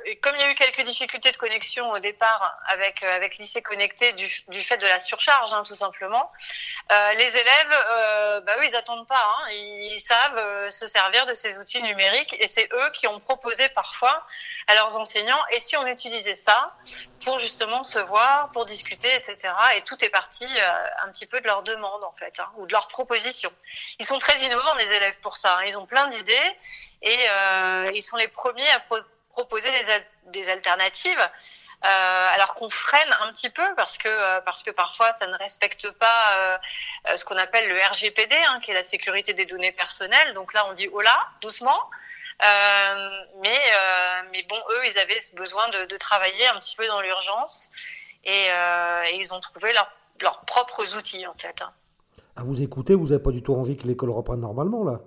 euh, 0.07 0.15
comme 0.23 0.35
il 0.37 0.41
y 0.41 0.45
a 0.45 0.51
eu 0.51 0.55
quelques 0.55 0.83
difficultés 0.83 1.33
de 1.33 1.37
connexion 1.37 1.91
au 1.91 1.99
départ 1.99 2.59
avec 2.69 3.03
euh, 3.03 3.17
avec 3.17 3.37
lycée 3.39 3.63
connecté 3.63 4.13
du, 4.13 4.29
fait 4.63 4.79
de 4.79 4.87
la 4.87 4.99
surcharge, 4.99 5.53
hein, 5.53 5.63
tout 5.67 5.75
simplement, 5.75 6.31
euh, 6.93 7.13
les 7.15 7.37
élèves, 7.37 8.43
bah 8.45 8.57
eux, 8.59 8.65
ils 8.65 8.77
attendent 8.77 9.07
pas. 9.07 9.23
Hein. 9.23 9.51
Ils, 9.51 10.01
savent 10.01 10.71
se 10.71 10.87
servir 10.87 11.27
de 11.27 11.35
ces 11.35 11.59
outils 11.59 11.83
numériques 11.83 12.37
et 12.39 12.47
c'est 12.47 12.69
eux 12.73 12.91
qui 12.93 13.09
ont 13.09 13.19
proposé 13.19 13.69
parfois 13.71 14.25
à 14.69 14.75
leurs 14.75 14.97
enseignants. 14.97 15.43
Et 15.51 15.61
si 15.61 15.77
on 15.77 15.87
utilisait 15.87 16.35
ça 16.35 16.75
pour 17.25 17.39
justement 17.39 17.83
se 17.83 17.99
voir, 17.99 18.51
pour 18.53 18.67
discuter, 18.67 19.13
etc. 19.15 19.53
Et 19.75 19.81
tout 19.83 20.03
est 20.05 20.11
parti 20.11 20.47
un 21.03 21.11
petit 21.11 21.27
peu 21.27 21.41
de 21.41 21.47
leur 21.47 21.63
demande 21.63 22.05
en 22.05 22.13
fait, 22.13 22.39
hein, 22.39 22.49
ou 22.57 22.67
de 22.67 22.73
leur 22.73 22.89
proposition. 22.89 23.53
Ils 23.99 24.07
sont 24.07 24.19
très 24.19 24.39
innovants 24.41 24.75
les 24.75 24.93
élèves 24.93 25.19
pour 25.23 25.37
ça. 25.37 25.59
Ils 25.67 25.77
ont 25.77 25.87
plein 25.87 26.07
d'idées 26.09 26.57
et 27.03 27.19
euh, 27.31 27.91
ils 27.95 28.03
sont 28.03 28.17
les 28.17 28.29
premiers 28.29 28.69
à 28.71 28.81
pro- 28.81 28.97
proposer 29.31 29.71
des, 29.71 29.93
al- 29.93 30.07
des 30.27 30.49
alternatives. 30.51 31.29
Euh, 31.85 32.29
alors 32.35 32.55
qu'on 32.55 32.71
freine 32.71 33.15
un 33.21 33.31
petit 33.35 33.51
peu 33.51 33.63
parce 33.77 33.99
que 33.99 34.09
euh, 34.09 34.41
parce 34.41 34.63
que 34.63 34.71
parfois 34.71 35.13
ça 35.13 35.27
ne 35.27 35.37
respecte 35.37 35.91
pas 35.91 36.59
ce 37.15 37.23
qu'on 37.27 37.37
appelle 37.37 37.69
le 37.69 37.79
RGPD, 37.79 38.35
hein, 38.49 38.61
qui 38.63 38.71
est 38.71 38.75
la 38.75 38.83
sécurité 38.83 39.35
des 39.35 39.45
données 39.45 39.73
personnelles. 39.73 40.33
Donc 40.33 40.55
là, 40.55 40.67
on 40.69 40.73
dit 40.73 40.89
oh 40.91 41.03
là, 41.03 41.23
doucement. 41.43 41.79
Mais 42.41 43.61
mais 44.33 44.43
bon, 44.49 44.57
eux, 44.71 44.87
ils 44.87 44.99
avaient 44.99 45.21
besoin 45.35 45.69
de, 45.69 45.97
travailler 45.99 46.47
un 46.49 46.59
petit 46.59 46.77
peu 46.77 46.87
dans 46.87 47.03
l'urgence 47.03 47.71
et, 48.25 48.49
ils 49.15 49.35
ont 49.35 49.41
trouvé 49.41 49.73
leur- 49.75 49.93
leurs 50.21 50.41
propres 50.47 50.97
outils 50.97 51.27
en 51.27 51.35
fait. 51.35 51.61
hein. 51.61 51.73
À 52.37 52.43
vous 52.43 52.63
écouter, 52.63 52.95
vous 52.95 53.09
n'avez 53.09 53.23
pas 53.23 53.31
du 53.33 53.43
tout 53.43 53.55
envie 53.55 53.77
que 53.77 53.87
l'école 53.87 54.11
reprenne 54.11 54.41
normalement 54.41 54.83
là? 54.83 55.01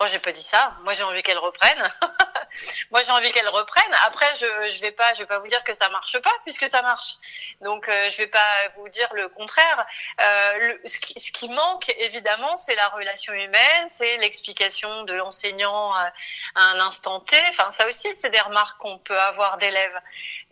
Moi, 0.00 0.08
j'ai 0.08 0.20
pas 0.20 0.30
dit 0.30 0.42
ça. 0.42 0.74
Moi, 0.84 0.92
j'ai 0.92 1.02
envie 1.02 1.22
qu'elle 1.22 1.38
reprenne. 1.38 1.82
Moi, 2.90 3.02
j'ai 3.02 3.10
envie 3.10 3.32
qu'elle 3.32 3.48
reprenne. 3.48 3.92
Après, 4.06 4.32
je 4.36 4.46
je 4.70 4.80
vais 4.80 4.92
pas 4.92 5.12
je 5.14 5.20
vais 5.20 5.26
pas 5.26 5.38
vous 5.40 5.48
dire 5.48 5.62
que 5.64 5.72
ça 5.74 5.88
marche 5.88 6.18
pas 6.20 6.32
puisque 6.44 6.68
ça 6.68 6.82
marche. 6.82 7.16
Donc, 7.62 7.88
euh, 7.88 8.10
je 8.10 8.18
vais 8.18 8.28
pas 8.28 8.68
vous 8.76 8.88
dire 8.88 9.08
le 9.14 9.28
contraire. 9.28 9.86
Euh, 10.20 10.52
le, 10.58 10.80
ce, 10.84 11.00
qui, 11.00 11.18
ce 11.20 11.32
qui 11.32 11.48
manque 11.48 11.88
évidemment, 11.98 12.56
c'est 12.56 12.76
la 12.76 12.88
relation 12.88 13.32
humaine, 13.32 13.86
c'est 13.90 14.16
l'explication 14.18 15.02
de 15.02 15.14
l'enseignant 15.14 15.92
à, 15.92 16.12
à 16.54 16.60
un 16.60 16.80
instant 16.80 17.20
T. 17.20 17.36
Enfin, 17.48 17.70
ça 17.72 17.86
aussi, 17.88 18.14
c'est 18.14 18.30
des 18.30 18.40
remarques 18.40 18.78
qu'on 18.78 18.98
peut 18.98 19.18
avoir 19.18 19.58
d'élèves. 19.58 20.00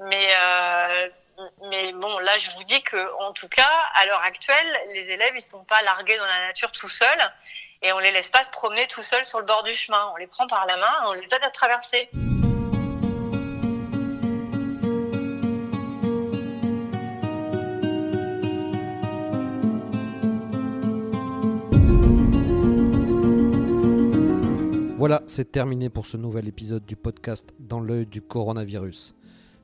Mais 0.00 0.28
euh, 0.40 1.08
mais 1.68 1.92
bon, 1.92 2.18
là, 2.18 2.38
je 2.38 2.50
vous 2.52 2.64
dis 2.64 2.82
que, 2.82 2.96
en 3.20 3.32
tout 3.32 3.48
cas, 3.48 3.70
à 3.94 4.06
l'heure 4.06 4.22
actuelle, 4.22 4.80
les 4.94 5.10
élèves, 5.10 5.32
ils 5.34 5.40
sont 5.40 5.64
pas 5.64 5.82
largués 5.82 6.16
dans 6.16 6.26
la 6.26 6.46
nature 6.46 6.72
tout 6.72 6.88
seuls 6.88 7.08
et 7.82 7.92
on 7.92 7.98
les 7.98 8.10
laisse 8.10 8.30
pas 8.30 8.44
se 8.44 8.50
promener 8.50 8.86
tout 8.86 9.02
seuls 9.02 9.24
sur 9.24 9.40
le 9.40 9.46
bord 9.46 9.62
du 9.62 9.74
chemin. 9.74 10.10
On 10.14 10.16
les 10.16 10.26
prend 10.26 10.46
par 10.46 10.66
la 10.66 10.76
main, 10.76 10.92
on 11.06 11.12
les 11.12 11.24
aide 11.24 11.42
à 11.42 11.50
traverser. 11.50 12.08
Voilà, 24.98 25.22
c'est 25.26 25.52
terminé 25.52 25.90
pour 25.90 26.06
ce 26.06 26.16
nouvel 26.16 26.48
épisode 26.48 26.86
du 26.86 26.96
podcast 26.96 27.52
Dans 27.60 27.80
l'œil 27.80 28.06
du 28.06 28.22
coronavirus. 28.22 29.14